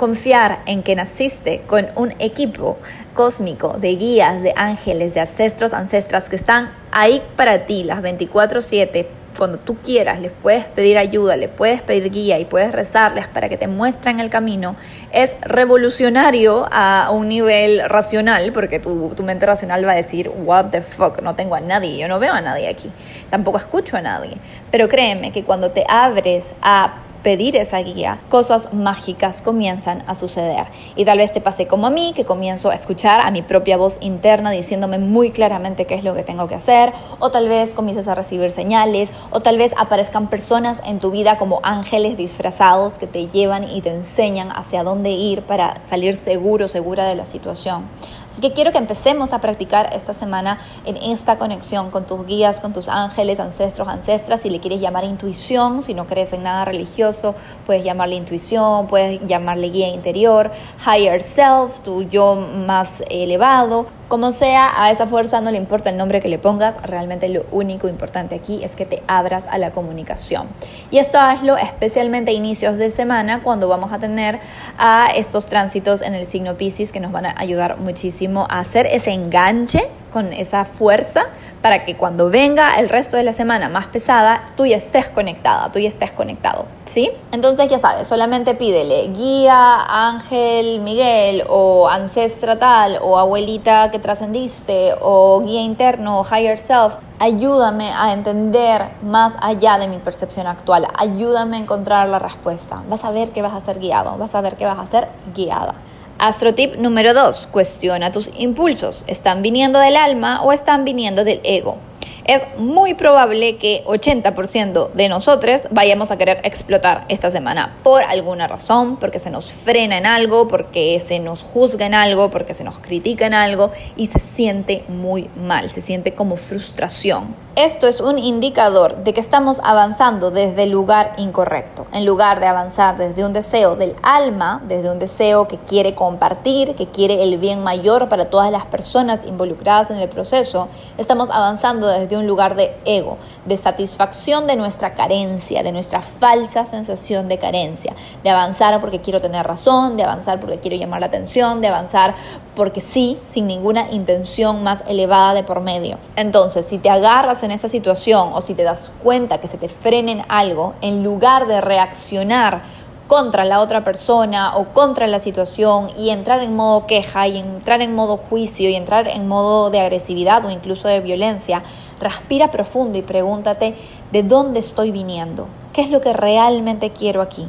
Confiar 0.00 0.62
en 0.64 0.82
que 0.82 0.96
naciste 0.96 1.60
con 1.66 1.88
un 1.94 2.14
equipo 2.20 2.78
cósmico 3.12 3.76
de 3.76 3.96
guías, 3.96 4.42
de 4.42 4.54
ángeles, 4.56 5.12
de 5.12 5.20
ancestros, 5.20 5.74
ancestras 5.74 6.30
que 6.30 6.36
están 6.36 6.72
ahí 6.90 7.22
para 7.36 7.66
ti 7.66 7.84
las 7.84 8.00
24/7 8.00 9.08
cuando 9.36 9.58
tú 9.58 9.74
quieras, 9.74 10.18
les 10.18 10.32
puedes 10.32 10.64
pedir 10.64 10.96
ayuda, 10.96 11.36
les 11.36 11.50
puedes 11.50 11.82
pedir 11.82 12.10
guía 12.10 12.38
y 12.38 12.46
puedes 12.46 12.72
rezarles 12.72 13.28
para 13.28 13.50
que 13.50 13.58
te 13.58 13.68
muestren 13.68 14.20
el 14.20 14.30
camino, 14.30 14.74
es 15.12 15.36
revolucionario 15.42 16.66
a 16.72 17.10
un 17.12 17.28
nivel 17.28 17.86
racional, 17.86 18.52
porque 18.54 18.78
tu, 18.78 19.10
tu, 19.10 19.22
mente 19.22 19.44
racional 19.44 19.86
va 19.86 19.92
a 19.92 19.96
decir, 19.96 20.32
what 20.34 20.70
the 20.70 20.80
fuck, 20.80 21.20
no 21.20 21.34
tengo 21.34 21.56
a 21.56 21.60
nadie, 21.60 21.98
yo 21.98 22.08
no 22.08 22.18
veo 22.18 22.32
a 22.32 22.40
nadie 22.40 22.68
aquí, 22.68 22.90
tampoco 23.28 23.58
escucho 23.58 23.98
a 23.98 24.00
nadie. 24.00 24.38
Pero 24.70 24.88
créeme 24.88 25.30
que 25.30 25.44
cuando 25.44 25.70
te 25.70 25.84
abres 25.86 26.54
a 26.62 26.94
pedir 27.22 27.56
esa 27.56 27.78
guía, 27.78 28.20
cosas 28.28 28.72
mágicas 28.72 29.42
comienzan 29.42 30.02
a 30.06 30.14
suceder. 30.14 30.66
Y 30.96 31.04
tal 31.04 31.18
vez 31.18 31.32
te 31.32 31.40
pase 31.40 31.66
como 31.66 31.86
a 31.86 31.90
mí, 31.90 32.12
que 32.14 32.24
comienzo 32.24 32.70
a 32.70 32.74
escuchar 32.74 33.20
a 33.20 33.30
mi 33.30 33.42
propia 33.42 33.76
voz 33.76 33.98
interna 34.00 34.50
diciéndome 34.50 34.98
muy 34.98 35.30
claramente 35.30 35.86
qué 35.86 35.94
es 35.94 36.04
lo 36.04 36.14
que 36.14 36.22
tengo 36.22 36.48
que 36.48 36.54
hacer, 36.54 36.92
o 37.18 37.30
tal 37.30 37.48
vez 37.48 37.74
comiences 37.74 38.08
a 38.08 38.14
recibir 38.14 38.52
señales, 38.52 39.12
o 39.30 39.40
tal 39.40 39.58
vez 39.58 39.74
aparezcan 39.76 40.28
personas 40.28 40.80
en 40.84 40.98
tu 40.98 41.10
vida 41.10 41.38
como 41.38 41.60
ángeles 41.62 42.16
disfrazados 42.16 42.98
que 42.98 43.06
te 43.06 43.28
llevan 43.28 43.68
y 43.68 43.80
te 43.80 43.90
enseñan 43.90 44.50
hacia 44.50 44.82
dónde 44.82 45.10
ir 45.10 45.42
para 45.42 45.80
salir 45.86 46.16
seguro, 46.16 46.68
segura 46.68 47.04
de 47.06 47.14
la 47.14 47.26
situación. 47.26 47.84
Así 48.30 48.40
que 48.40 48.52
quiero 48.52 48.70
que 48.70 48.78
empecemos 48.78 49.32
a 49.32 49.40
practicar 49.40 49.90
esta 49.92 50.14
semana 50.14 50.60
en 50.84 50.96
esta 50.96 51.36
conexión 51.36 51.90
con 51.90 52.06
tus 52.06 52.24
guías, 52.26 52.60
con 52.60 52.72
tus 52.72 52.88
ángeles, 52.88 53.40
ancestros, 53.40 53.88
ancestras, 53.88 54.42
si 54.42 54.50
le 54.50 54.60
quieres 54.60 54.80
llamar 54.80 55.04
intuición, 55.04 55.82
si 55.82 55.94
no 55.94 56.06
crees 56.06 56.32
en 56.32 56.44
nada 56.44 56.64
religioso, 56.64 57.34
puedes 57.66 57.84
llamarle 57.84 58.14
intuición, 58.14 58.86
puedes 58.86 59.20
llamarle 59.26 59.70
guía 59.70 59.88
interior, 59.88 60.52
higher 60.86 61.20
self, 61.20 61.80
tu 61.80 62.04
yo 62.04 62.36
más 62.36 63.02
elevado, 63.10 63.86
como 64.10 64.32
sea, 64.32 64.72
a 64.76 64.90
esa 64.90 65.06
fuerza 65.06 65.40
no 65.40 65.52
le 65.52 65.56
importa 65.56 65.88
el 65.88 65.96
nombre 65.96 66.20
que 66.20 66.28
le 66.28 66.36
pongas, 66.36 66.74
realmente 66.82 67.28
lo 67.28 67.46
único 67.52 67.86
importante 67.86 68.34
aquí 68.34 68.62
es 68.64 68.74
que 68.74 68.84
te 68.84 69.04
abras 69.06 69.46
a 69.48 69.56
la 69.56 69.70
comunicación. 69.70 70.48
Y 70.90 70.98
esto 70.98 71.20
hazlo 71.20 71.56
especialmente 71.56 72.32
a 72.32 72.34
inicios 72.34 72.76
de 72.76 72.90
semana 72.90 73.44
cuando 73.44 73.68
vamos 73.68 73.92
a 73.92 74.00
tener 74.00 74.40
a 74.76 75.06
estos 75.14 75.46
tránsitos 75.46 76.02
en 76.02 76.14
el 76.16 76.26
signo 76.26 76.56
Pisces 76.56 76.90
que 76.90 76.98
nos 76.98 77.12
van 77.12 77.26
a 77.26 77.34
ayudar 77.38 77.78
muchísimo 77.78 78.48
a 78.50 78.58
hacer 78.58 78.86
ese 78.86 79.12
enganche 79.12 79.84
con 80.10 80.32
esa 80.32 80.64
fuerza 80.64 81.26
para 81.62 81.84
que 81.84 81.96
cuando 81.96 82.30
venga 82.30 82.78
el 82.78 82.88
resto 82.88 83.16
de 83.16 83.22
la 83.22 83.32
semana 83.32 83.68
más 83.68 83.86
pesada, 83.86 84.42
tú 84.56 84.66
ya 84.66 84.76
estés 84.76 85.08
conectada, 85.08 85.70
tú 85.72 85.78
ya 85.78 85.88
estés 85.88 86.12
conectado, 86.12 86.66
¿sí? 86.84 87.10
Entonces 87.32 87.70
ya 87.70 87.78
sabes, 87.78 88.08
solamente 88.08 88.54
pídele 88.54 89.08
guía, 89.08 89.76
ángel, 89.88 90.80
Miguel 90.80 91.44
o 91.48 91.88
ancestra 91.88 92.58
tal 92.58 92.98
o 93.02 93.18
abuelita 93.18 93.90
que 93.90 93.98
trascendiste 93.98 94.94
o 95.00 95.40
guía 95.42 95.62
interno 95.62 96.20
o 96.20 96.24
higher 96.24 96.58
self. 96.58 96.94
Ayúdame 97.18 97.92
a 97.92 98.14
entender 98.14 98.92
más 99.02 99.34
allá 99.42 99.76
de 99.76 99.88
mi 99.88 99.98
percepción 99.98 100.46
actual. 100.46 100.86
Ayúdame 100.96 101.58
a 101.58 101.60
encontrar 101.60 102.08
la 102.08 102.18
respuesta. 102.18 102.82
Vas 102.88 103.04
a 103.04 103.10
ver 103.10 103.32
que 103.32 103.42
vas 103.42 103.52
a 103.52 103.60
ser 103.60 103.78
guiado, 103.78 104.16
vas 104.16 104.34
a 104.34 104.40
ver 104.40 104.56
que 104.56 104.64
vas 104.64 104.78
a 104.78 104.86
ser 104.86 105.08
guiada. 105.34 105.74
Astrotip 106.20 106.76
número 106.76 107.14
2. 107.14 107.48
Cuestiona 107.50 108.12
tus 108.12 108.30
impulsos. 108.36 109.04
¿Están 109.06 109.40
viniendo 109.40 109.78
del 109.78 109.96
alma 109.96 110.42
o 110.42 110.52
están 110.52 110.84
viniendo 110.84 111.24
del 111.24 111.40
ego? 111.44 111.78
Es 112.24 112.42
muy 112.56 112.94
probable 112.94 113.56
que 113.56 113.84
80% 113.86 114.92
de 114.92 115.08
nosotros 115.08 115.68
vayamos 115.70 116.10
a 116.10 116.18
querer 116.18 116.40
explotar 116.44 117.04
esta 117.08 117.30
semana 117.30 117.76
por 117.82 118.02
alguna 118.02 118.46
razón, 118.46 118.96
porque 118.96 119.18
se 119.18 119.30
nos 119.30 119.50
frena 119.50 119.98
en 119.98 120.06
algo, 120.06 120.48
porque 120.48 121.00
se 121.00 121.18
nos 121.18 121.42
juzga 121.42 121.86
en 121.86 121.94
algo, 121.94 122.30
porque 122.30 122.54
se 122.54 122.64
nos 122.64 122.78
critica 122.78 123.26
en 123.26 123.34
algo 123.34 123.70
y 123.96 124.06
se 124.06 124.18
siente 124.18 124.84
muy 124.88 125.30
mal, 125.36 125.70
se 125.70 125.80
siente 125.80 126.14
como 126.14 126.36
frustración. 126.36 127.34
Esto 127.56 127.88
es 127.88 128.00
un 128.00 128.18
indicador 128.18 129.02
de 129.02 129.12
que 129.12 129.20
estamos 129.20 129.58
avanzando 129.64 130.30
desde 130.30 130.62
el 130.62 130.70
lugar 130.70 131.14
incorrecto. 131.16 131.86
En 131.92 132.06
lugar 132.06 132.38
de 132.38 132.46
avanzar 132.46 132.96
desde 132.96 133.24
un 133.24 133.32
deseo 133.32 133.74
del 133.74 133.96
alma, 134.02 134.62
desde 134.68 134.90
un 134.90 134.98
deseo 134.98 135.48
que 135.48 135.58
quiere 135.58 135.94
compartir, 135.94 136.76
que 136.76 136.86
quiere 136.86 137.22
el 137.22 137.38
bien 137.38 137.62
mayor 137.62 138.08
para 138.08 138.26
todas 138.26 138.52
las 138.52 138.66
personas 138.66 139.26
involucradas 139.26 139.90
en 139.90 139.96
el 139.96 140.08
proceso, 140.08 140.68
estamos 140.96 141.28
avanzando 141.28 141.88
desde 141.88 142.09
un 142.16 142.26
lugar 142.26 142.56
de 142.56 142.74
ego, 142.84 143.18
de 143.44 143.56
satisfacción 143.56 144.46
de 144.46 144.56
nuestra 144.56 144.94
carencia, 144.94 145.62
de 145.62 145.72
nuestra 145.72 146.02
falsa 146.02 146.66
sensación 146.66 147.28
de 147.28 147.38
carencia, 147.38 147.94
de 148.24 148.30
avanzar 148.30 148.80
porque 148.80 149.00
quiero 149.00 149.20
tener 149.20 149.46
razón, 149.46 149.96
de 149.96 150.04
avanzar 150.04 150.40
porque 150.40 150.58
quiero 150.58 150.76
llamar 150.76 151.00
la 151.00 151.06
atención, 151.06 151.60
de 151.60 151.68
avanzar 151.68 152.14
porque 152.54 152.80
sí, 152.80 153.18
sin 153.26 153.46
ninguna 153.46 153.90
intención 153.90 154.62
más 154.62 154.82
elevada 154.86 155.34
de 155.34 155.44
por 155.44 155.60
medio. 155.60 155.98
Entonces, 156.16 156.66
si 156.66 156.78
te 156.78 156.90
agarras 156.90 157.42
en 157.42 157.50
esa 157.50 157.68
situación 157.68 158.30
o 158.32 158.40
si 158.40 158.54
te 158.54 158.64
das 158.64 158.92
cuenta 159.02 159.38
que 159.38 159.48
se 159.48 159.58
te 159.58 159.68
frena 159.68 160.00
algo, 160.28 160.74
en 160.80 161.02
lugar 161.02 161.46
de 161.46 161.60
reaccionar 161.60 162.62
contra 163.06 163.44
la 163.44 163.60
otra 163.60 163.82
persona 163.82 164.56
o 164.56 164.68
contra 164.72 165.08
la 165.08 165.18
situación 165.18 165.90
y 165.98 166.10
entrar 166.10 166.42
en 166.42 166.54
modo 166.54 166.86
queja 166.86 167.26
y 167.26 167.38
entrar 167.38 167.82
en 167.82 167.94
modo 167.94 168.16
juicio 168.16 168.70
y 168.70 168.76
entrar 168.76 169.08
en 169.08 169.26
modo 169.26 169.68
de 169.70 169.80
agresividad 169.80 170.44
o 170.44 170.50
incluso 170.50 170.86
de 170.86 171.00
violencia, 171.00 171.64
respira 172.00 172.50
profundo 172.50 172.98
y 172.98 173.02
pregúntate 173.02 173.76
de 174.10 174.22
dónde 174.22 174.58
estoy 174.58 174.90
viniendo, 174.90 175.46
qué 175.72 175.82
es 175.82 175.90
lo 175.90 176.00
que 176.00 176.12
realmente 176.12 176.90
quiero 176.90 177.22
aquí. 177.22 177.46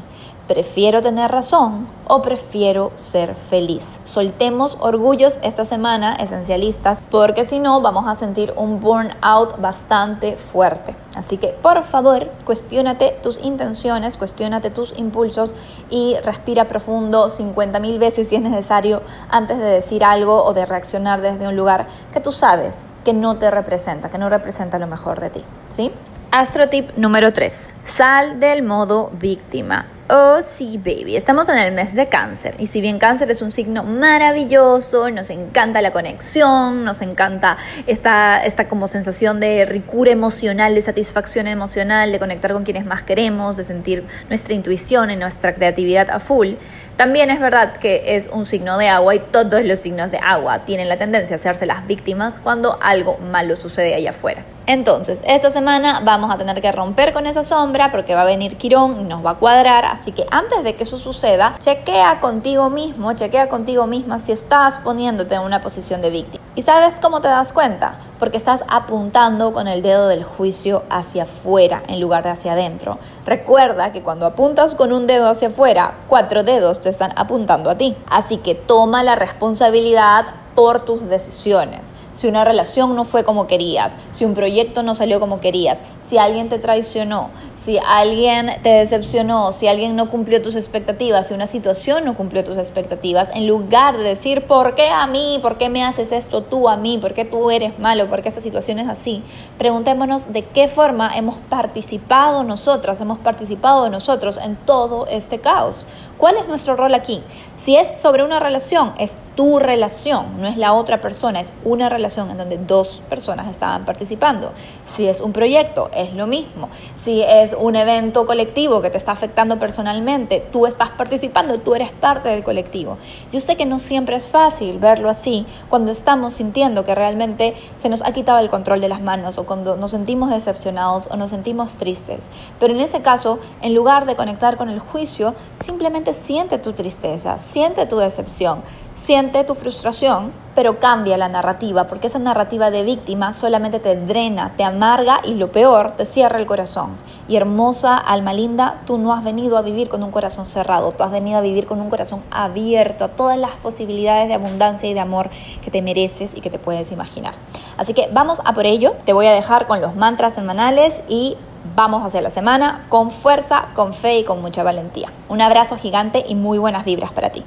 ¿Prefiero 0.48 1.02
tener 1.02 1.32
razón 1.32 1.88
o 2.08 2.22
prefiero 2.22 2.92
ser 2.98 3.36
feliz? 3.36 4.02
Soltemos 4.04 4.78
orgullos 4.82 5.40
esta 5.44 5.64
semana, 5.64 6.16
esencialistas, 6.16 7.02
porque 7.10 7.46
si 7.46 7.60
no 7.60 7.80
vamos 7.80 8.06
a 8.06 8.16
sentir 8.16 8.54
un 8.58 8.82
burnout 8.82 9.62
bastante 9.62 10.36
fuerte. 10.36 10.98
Así 11.16 11.38
que 11.38 11.50
por 11.50 11.86
favor, 11.86 12.32
cuestionate 12.44 13.18
tus 13.24 13.42
intenciones, 13.42 14.18
cuestionate 14.18 14.72
tus 14.72 14.94
impulsos 14.98 15.56
y 15.90 16.18
respira 16.22 16.68
profundo 16.68 17.30
50 17.30 17.80
mil 17.80 17.98
veces 17.98 18.28
si 18.28 18.36
es 18.36 18.42
necesario 18.42 19.04
antes 19.30 19.58
de 19.58 19.66
decir 19.66 20.04
algo 20.04 20.44
o 20.44 20.54
de 20.54 20.66
reaccionar 20.66 21.22
desde 21.22 21.48
un 21.48 21.56
lugar 21.56 21.88
que 22.12 22.20
tú 22.20 22.34
sabes 22.34 22.84
que 23.04 23.14
no 23.14 23.38
te 23.38 23.50
representa, 23.52 24.10
que 24.10 24.18
no 24.18 24.30
representa 24.30 24.80
lo 24.80 24.88
mejor 24.88 25.20
de 25.20 25.30
ti. 25.30 25.44
¿Sí? 25.70 25.92
Astrotip 26.32 26.96
número 26.96 27.34
3. 27.34 27.70
Sal 27.84 28.40
del 28.40 28.64
modo 28.64 29.12
víctima. 29.20 29.88
Oh, 30.14 30.42
sí, 30.46 30.78
baby. 30.78 31.16
Estamos 31.16 31.48
en 31.48 31.58
el 31.58 31.74
mes 31.74 31.94
de 31.96 32.08
cáncer. 32.08 32.56
Y 32.60 32.68
si 32.68 32.82
bien 32.82 33.00
cáncer 33.00 33.32
es 33.32 33.42
un 33.42 33.54
signo 33.54 33.84
maravilloso, 33.84 35.10
nos 35.10 35.30
encanta 35.30 35.82
la 35.82 35.92
conexión, 35.92 36.84
nos 36.84 37.02
encanta 37.02 37.56
esta, 37.88 38.44
esta 38.44 38.68
como 38.68 38.90
sensación 38.90 39.40
de 39.40 39.64
ricura 39.64 40.12
emocional, 40.12 40.76
de 40.76 40.82
satisfacción 40.82 41.48
emocional, 41.48 42.12
de 42.12 42.20
conectar 42.20 42.52
con 42.52 42.64
quienes 42.64 42.86
más 42.86 43.04
queremos, 43.04 43.56
de 43.56 43.64
sentir 43.64 44.06
nuestra 44.28 44.54
intuición 44.54 45.12
y 45.12 45.16
nuestra 45.16 45.54
creatividad 45.54 46.10
a 46.10 46.20
full. 46.20 46.56
También 47.02 47.32
es 47.32 47.40
verdad 47.40 47.74
que 47.78 48.16
es 48.16 48.28
un 48.32 48.46
signo 48.46 48.78
de 48.78 48.88
agua 48.88 49.16
y 49.16 49.20
todos 49.20 49.66
los 49.66 49.80
signos 49.80 50.12
de 50.12 50.20
agua 50.20 50.66
tienen 50.66 50.88
la 50.88 50.98
tendencia 50.98 51.34
a 51.34 51.38
hacerse 51.38 51.66
las 51.66 51.88
víctimas 51.88 52.38
cuando 52.38 52.78
algo 52.80 53.18
malo 53.18 53.56
sucede 53.56 53.96
allá 53.96 54.12
afuera. 54.12 54.46
Entonces, 54.68 55.24
esta 55.26 55.50
semana 55.50 56.02
vamos 56.04 56.30
a 56.30 56.38
tener 56.38 56.62
que 56.62 56.72
romper 56.72 57.12
con 57.12 57.26
esa 57.26 57.44
sombra 57.44 57.90
porque 57.90 58.14
va 58.14 58.22
a 58.22 58.26
venir 58.26 58.56
Quirón 58.56 59.02
y 59.02 59.04
nos 59.06 59.26
va 59.26 59.32
a 59.32 59.36
cuadrar. 59.40 59.84
Así 59.84 60.12
que 60.12 60.28
antes 60.30 60.64
de 60.64 60.76
que 60.76 60.84
eso 60.84 61.00
suceda, 61.00 61.56
chequea 61.58 62.20
contigo 62.20 62.70
mismo, 62.70 63.14
chequea 63.14 63.50
contigo 63.50 63.88
misma 63.88 64.20
si 64.20 64.32
estás 64.32 64.78
poniéndote 64.78 65.34
en 65.34 65.42
una 65.42 65.60
posición 65.60 66.04
de 66.04 66.12
víctima. 66.12 66.44
¿Y 66.54 66.62
sabes 66.62 67.00
cómo 67.02 67.20
te 67.20 67.30
das 67.30 67.52
cuenta? 67.52 67.98
Porque 68.22 68.38
estás 68.38 68.64
apuntando 68.68 69.52
con 69.52 69.68
el 69.68 69.82
dedo 69.82 70.08
del 70.08 70.24
juicio 70.24 70.84
hacia 70.92 71.24
afuera 71.24 71.82
en 71.88 72.00
lugar 72.00 72.24
de 72.24 72.30
hacia 72.30 72.54
adentro. 72.54 73.00
Recuerda 73.26 73.92
que 73.92 74.04
cuando 74.04 74.28
apuntas 74.28 74.76
con 74.76 74.94
un 74.94 75.08
dedo 75.08 75.28
hacia 75.28 75.48
afuera, 75.48 75.96
cuatro 76.08 76.44
dedos 76.44 76.82
te 76.82 76.90
están 76.90 77.14
apuntando 77.16 77.72
a 77.72 77.80
ti. 77.80 77.98
Así 78.08 78.38
que 78.38 78.54
toma 78.54 79.02
la 79.02 79.16
responsabilidad 79.16 80.28
por 80.54 80.86
tus 80.86 81.10
decisiones. 81.10 81.96
Si 82.22 82.28
una 82.28 82.46
relación 82.46 82.96
no 82.96 83.04
fue 83.04 83.24
como 83.24 83.48
querías, 83.48 83.98
si 84.12 84.26
un 84.26 84.36
proyecto 84.36 84.84
no 84.84 84.94
salió 84.94 85.20
como 85.20 85.40
querías, 85.40 85.80
si 86.04 86.20
alguien 86.20 86.50
te 86.50 86.60
traicionó, 86.60 87.32
si 87.56 87.80
alguien 87.80 88.52
te 88.62 88.70
decepcionó, 88.70 89.52
si 89.52 89.68
alguien 89.68 89.96
no 89.96 90.12
cumplió 90.12 90.40
tus 90.40 90.56
expectativas, 90.56 91.30
si 91.30 91.34
una 91.34 91.48
situación 91.48 92.06
no 92.06 92.16
cumplió 92.16 92.44
tus 92.44 92.58
expectativas, 92.58 93.32
en 93.34 93.48
lugar 93.48 93.98
de 93.98 94.04
decir, 94.04 94.44
¿por 94.46 94.76
qué 94.76 94.90
a 94.90 95.08
mí? 95.08 95.40
¿Por 95.42 95.58
qué 95.58 95.70
me 95.70 95.84
haces 95.84 96.12
esto 96.12 96.44
tú 96.44 96.70
a 96.70 96.78
mí? 96.78 97.00
¿Por 97.00 97.16
qué 97.16 97.26
tú 97.26 97.50
eres 97.50 97.80
malo? 97.80 98.08
¿Por 98.08 98.22
qué 98.22 98.30
esta 98.30 98.40
situación 98.42 98.78
es 98.78 98.88
así? 98.88 99.24
Preguntémonos 99.58 100.32
de 100.32 100.44
qué 100.44 100.68
forma 100.68 101.18
hemos 101.18 101.38
participado 101.38 102.44
nosotras, 102.44 103.02
hemos 103.02 103.18
participado 103.18 103.90
nosotros 103.90 104.38
en 104.38 104.58
todo 104.58 105.08
este 105.08 105.40
caos. 105.40 105.88
¿Cuál 106.20 106.38
es 106.38 106.48
nuestro 106.48 106.76
rol 106.76 106.94
aquí? 106.94 107.24
Si 107.58 107.76
es 107.78 108.00
sobre 108.00 108.24
una 108.24 108.40
relación, 108.40 108.94
es 109.00 109.12
tu 109.36 109.58
relación, 109.58 110.40
no 110.40 110.48
es 110.48 110.58
la 110.58 110.74
otra 110.74 111.02
persona, 111.02 111.40
es 111.40 111.52
una 111.64 111.90
relación 111.90 112.11
en 112.18 112.38
donde 112.38 112.58
dos 112.58 113.02
personas 113.10 113.48
estaban 113.48 113.86
participando. 113.86 114.52
Si 114.86 115.08
es 115.08 115.22
un 115.22 115.32
proyecto, 115.32 115.90
es 115.94 116.14
lo 116.14 116.28
mismo. 116.28 116.70
Si 116.96 117.22
es 117.22 117.56
un 117.58 117.76
evento 117.76 118.26
colectivo 118.26 118.82
que 118.82 118.90
te 118.90 118.98
está 118.98 119.14
afectando 119.14 119.60
personalmente, 119.60 120.46
tú 120.52 120.66
estás 120.66 120.90
participando, 120.90 121.60
tú 121.60 121.76
eres 121.76 121.92
parte 121.92 122.30
del 122.30 122.44
colectivo. 122.44 122.98
Yo 123.32 123.40
sé 123.40 123.56
que 123.56 123.66
no 123.66 123.80
siempre 123.80 124.16
es 124.16 124.28
fácil 124.28 124.80
verlo 124.80 125.10
así 125.10 125.46
cuando 125.70 125.92
estamos 125.92 126.34
sintiendo 126.34 126.84
que 126.84 126.96
realmente 126.96 127.56
se 127.80 127.90
nos 127.90 128.02
ha 128.02 128.12
quitado 128.12 128.40
el 128.40 128.50
control 128.50 128.82
de 128.82 128.90
las 128.90 129.02
manos 129.02 129.38
o 129.38 129.46
cuando 129.46 129.78
nos 129.78 129.92
sentimos 129.92 130.30
decepcionados 130.30 131.08
o 131.12 131.16
nos 131.16 131.30
sentimos 131.30 131.76
tristes. 131.76 132.28
Pero 132.60 132.74
en 132.74 132.82
ese 132.82 133.02
caso, 133.02 133.40
en 133.62 133.74
lugar 133.74 134.06
de 134.06 134.16
conectar 134.16 134.58
con 134.58 134.70
el 134.70 134.80
juicio, 134.80 135.34
simplemente 135.64 136.14
siente 136.14 136.58
tu 136.58 136.74
tristeza, 136.74 137.40
siente 137.40 137.86
tu 137.86 137.98
decepción, 137.98 138.62
siente 139.02 139.44
tu 139.44 139.56
frustración, 139.56 140.32
pero 140.54 140.80
cambia 140.80 141.18
la 141.18 141.28
narrativa, 141.28 141.88
porque 141.88 142.06
esa 142.06 142.20
narrativa 142.20 142.70
de 142.70 142.84
víctima 142.84 143.34
solamente 143.34 143.80
te 143.80 143.96
drena, 143.96 144.54
te 144.56 144.64
amarga 144.64 145.22
y 145.24 145.34
lo 145.34 145.52
peor, 145.52 145.94
te 145.94 146.06
cierra 146.06 146.38
el 146.38 146.46
corazón. 146.46 146.98
Y 147.28 147.36
hermosa 147.36 147.98
alma 147.98 148.32
linda, 148.34 148.82
tú 148.86 149.00
no 149.00 149.12
has 149.12 149.24
venido 149.24 149.58
a 149.58 149.64
vivir 149.64 149.90
con 149.90 150.04
un 150.04 150.12
corazón 150.12 150.46
cerrado, 150.46 150.92
tú 150.92 151.04
has 151.04 151.12
venido 151.12 151.40
a 151.40 151.42
vivir 151.42 151.66
con 151.66 151.82
un 151.82 151.90
corazón 151.90 152.22
abierto 152.30 153.06
a 153.06 153.08
todas 153.08 153.40
las 153.40 153.52
posibilidades 153.52 154.28
de 154.28 154.36
abundancia 154.36 154.88
y 154.88 154.94
de 154.94 155.00
amor 155.00 155.32
que 155.64 155.72
te 155.72 155.82
mereces 155.82 156.34
y 156.36 156.42
que 156.42 156.52
te 156.52 156.60
puedes 156.60 156.92
imaginar. 156.92 157.34
Así 157.78 157.96
que 157.96 158.08
vamos 158.14 158.40
a 158.46 158.54
por 158.54 158.68
ello, 158.68 158.94
te 159.04 159.14
voy 159.14 159.26
a 159.26 159.34
dejar 159.34 159.66
con 159.66 159.82
los 159.82 159.96
mantras 159.96 160.36
semanales 160.36 161.02
y 161.08 161.38
Vamos 161.76 162.04
hacia 162.04 162.22
la 162.22 162.32
semana 162.32 162.88
con 162.90 163.12
fuerza, 163.12 163.70
con 163.76 163.94
fe 163.94 164.18
y 164.18 164.24
con 164.24 164.42
mucha 164.42 164.64
valentía. 164.64 165.14
Un 165.30 165.42
abrazo 165.42 165.78
gigante 165.78 166.24
y 166.28 166.34
muy 166.34 166.58
buenas 166.58 166.86
vibras 166.86 167.12
para 167.12 167.30
ti. 167.30 167.46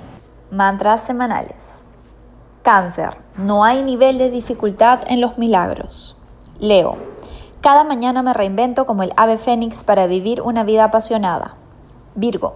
Mantras 0.54 1.02
semanales. 1.02 1.84
Cáncer. 2.62 3.16
No 3.36 3.64
hay 3.64 3.82
nivel 3.82 4.18
de 4.18 4.30
dificultad 4.30 5.00
en 5.08 5.20
los 5.20 5.36
milagros. 5.36 6.16
Leo. 6.60 6.96
Cada 7.60 7.82
mañana 7.82 8.22
me 8.22 8.32
reinvento 8.32 8.86
como 8.86 9.02
el 9.02 9.12
ave 9.16 9.36
fénix 9.36 9.82
para 9.82 10.06
vivir 10.06 10.40
una 10.40 10.62
vida 10.62 10.84
apasionada. 10.84 11.56
Virgo. 12.14 12.54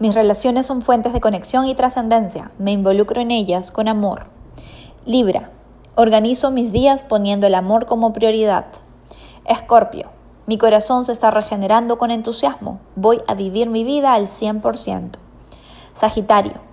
Mis 0.00 0.16
relaciones 0.16 0.66
son 0.66 0.82
fuentes 0.82 1.12
de 1.12 1.20
conexión 1.20 1.66
y 1.66 1.76
trascendencia. 1.76 2.50
Me 2.58 2.72
involucro 2.72 3.20
en 3.20 3.30
ellas 3.30 3.70
con 3.70 3.86
amor. 3.86 4.26
Libra. 5.04 5.50
Organizo 5.94 6.50
mis 6.50 6.72
días 6.72 7.04
poniendo 7.04 7.46
el 7.46 7.54
amor 7.54 7.86
como 7.86 8.12
prioridad. 8.12 8.66
Escorpio. 9.44 10.08
Mi 10.46 10.58
corazón 10.58 11.04
se 11.04 11.12
está 11.12 11.30
regenerando 11.30 11.96
con 11.96 12.10
entusiasmo. 12.10 12.80
Voy 12.96 13.22
a 13.28 13.34
vivir 13.34 13.70
mi 13.70 13.84
vida 13.84 14.14
al 14.14 14.26
100%. 14.26 15.10
Sagitario. 15.94 16.66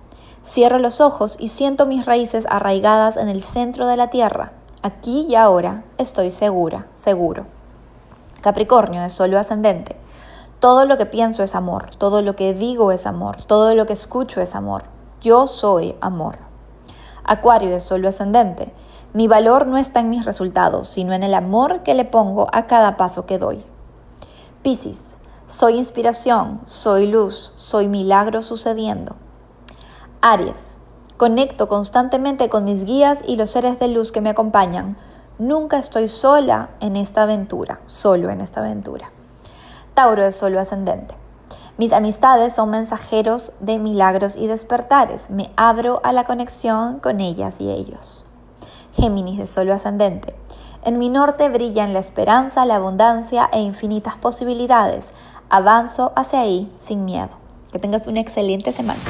Cierro 0.46 0.78
los 0.78 1.00
ojos 1.00 1.36
y 1.38 1.48
siento 1.48 1.86
mis 1.86 2.04
raíces 2.04 2.46
arraigadas 2.50 3.16
en 3.16 3.28
el 3.28 3.42
centro 3.42 3.86
de 3.86 3.96
la 3.96 4.10
tierra. 4.10 4.52
Aquí 4.82 5.24
y 5.26 5.36
ahora 5.36 5.84
estoy 5.96 6.30
segura, 6.30 6.86
seguro. 6.92 7.46
Capricornio 8.42 9.02
es 9.02 9.14
solo 9.14 9.38
ascendente. 9.38 9.96
Todo 10.60 10.84
lo 10.84 10.98
que 10.98 11.06
pienso 11.06 11.42
es 11.42 11.54
amor, 11.54 11.96
todo 11.96 12.20
lo 12.20 12.36
que 12.36 12.52
digo 12.52 12.92
es 12.92 13.06
amor, 13.06 13.42
todo 13.44 13.74
lo 13.74 13.86
que 13.86 13.94
escucho 13.94 14.42
es 14.42 14.54
amor. 14.54 14.84
Yo 15.22 15.46
soy 15.46 15.96
amor. 16.02 16.36
Acuario 17.24 17.74
es 17.74 17.82
solo 17.82 18.08
ascendente. 18.10 18.70
Mi 19.14 19.28
valor 19.28 19.66
no 19.66 19.78
está 19.78 20.00
en 20.00 20.10
mis 20.10 20.26
resultados, 20.26 20.88
sino 20.88 21.14
en 21.14 21.22
el 21.22 21.32
amor 21.32 21.82
que 21.82 21.94
le 21.94 22.04
pongo 22.04 22.48
a 22.52 22.66
cada 22.66 22.98
paso 22.98 23.24
que 23.24 23.38
doy. 23.38 23.64
Piscis, 24.62 25.16
soy 25.46 25.78
inspiración, 25.78 26.60
soy 26.66 27.06
luz, 27.06 27.54
soy 27.56 27.88
milagro 27.88 28.42
sucediendo. 28.42 29.16
Aries, 30.26 30.78
conecto 31.18 31.68
constantemente 31.68 32.48
con 32.48 32.64
mis 32.64 32.86
guías 32.86 33.18
y 33.26 33.36
los 33.36 33.50
seres 33.50 33.78
de 33.78 33.88
luz 33.88 34.10
que 34.10 34.22
me 34.22 34.30
acompañan. 34.30 34.96
Nunca 35.38 35.78
estoy 35.78 36.08
sola 36.08 36.70
en 36.80 36.96
esta 36.96 37.24
aventura, 37.24 37.82
solo 37.86 38.30
en 38.30 38.40
esta 38.40 38.60
aventura. 38.60 39.12
Tauro 39.92 40.24
es 40.24 40.34
solo 40.34 40.60
ascendente. 40.60 41.14
Mis 41.76 41.92
amistades 41.92 42.54
son 42.54 42.70
mensajeros 42.70 43.52
de 43.60 43.78
milagros 43.78 44.36
y 44.36 44.46
despertares. 44.46 45.28
Me 45.28 45.52
abro 45.56 46.00
a 46.04 46.14
la 46.14 46.24
conexión 46.24 47.00
con 47.00 47.20
ellas 47.20 47.60
y 47.60 47.68
ellos. 47.68 48.24
Géminis 48.94 49.36
de 49.36 49.46
Solo 49.46 49.74
Ascendente. 49.74 50.34
En 50.84 50.98
mi 50.98 51.10
norte 51.10 51.50
brillan 51.50 51.92
la 51.92 51.98
esperanza, 51.98 52.64
la 52.64 52.76
abundancia 52.76 53.50
e 53.52 53.60
infinitas 53.60 54.16
posibilidades. 54.16 55.10
Avanzo 55.50 56.14
hacia 56.16 56.40
ahí 56.40 56.72
sin 56.76 57.04
miedo. 57.04 57.36
Que 57.70 57.78
tengas 57.78 58.06
una 58.06 58.20
excelente 58.20 58.72
semana. 58.72 59.00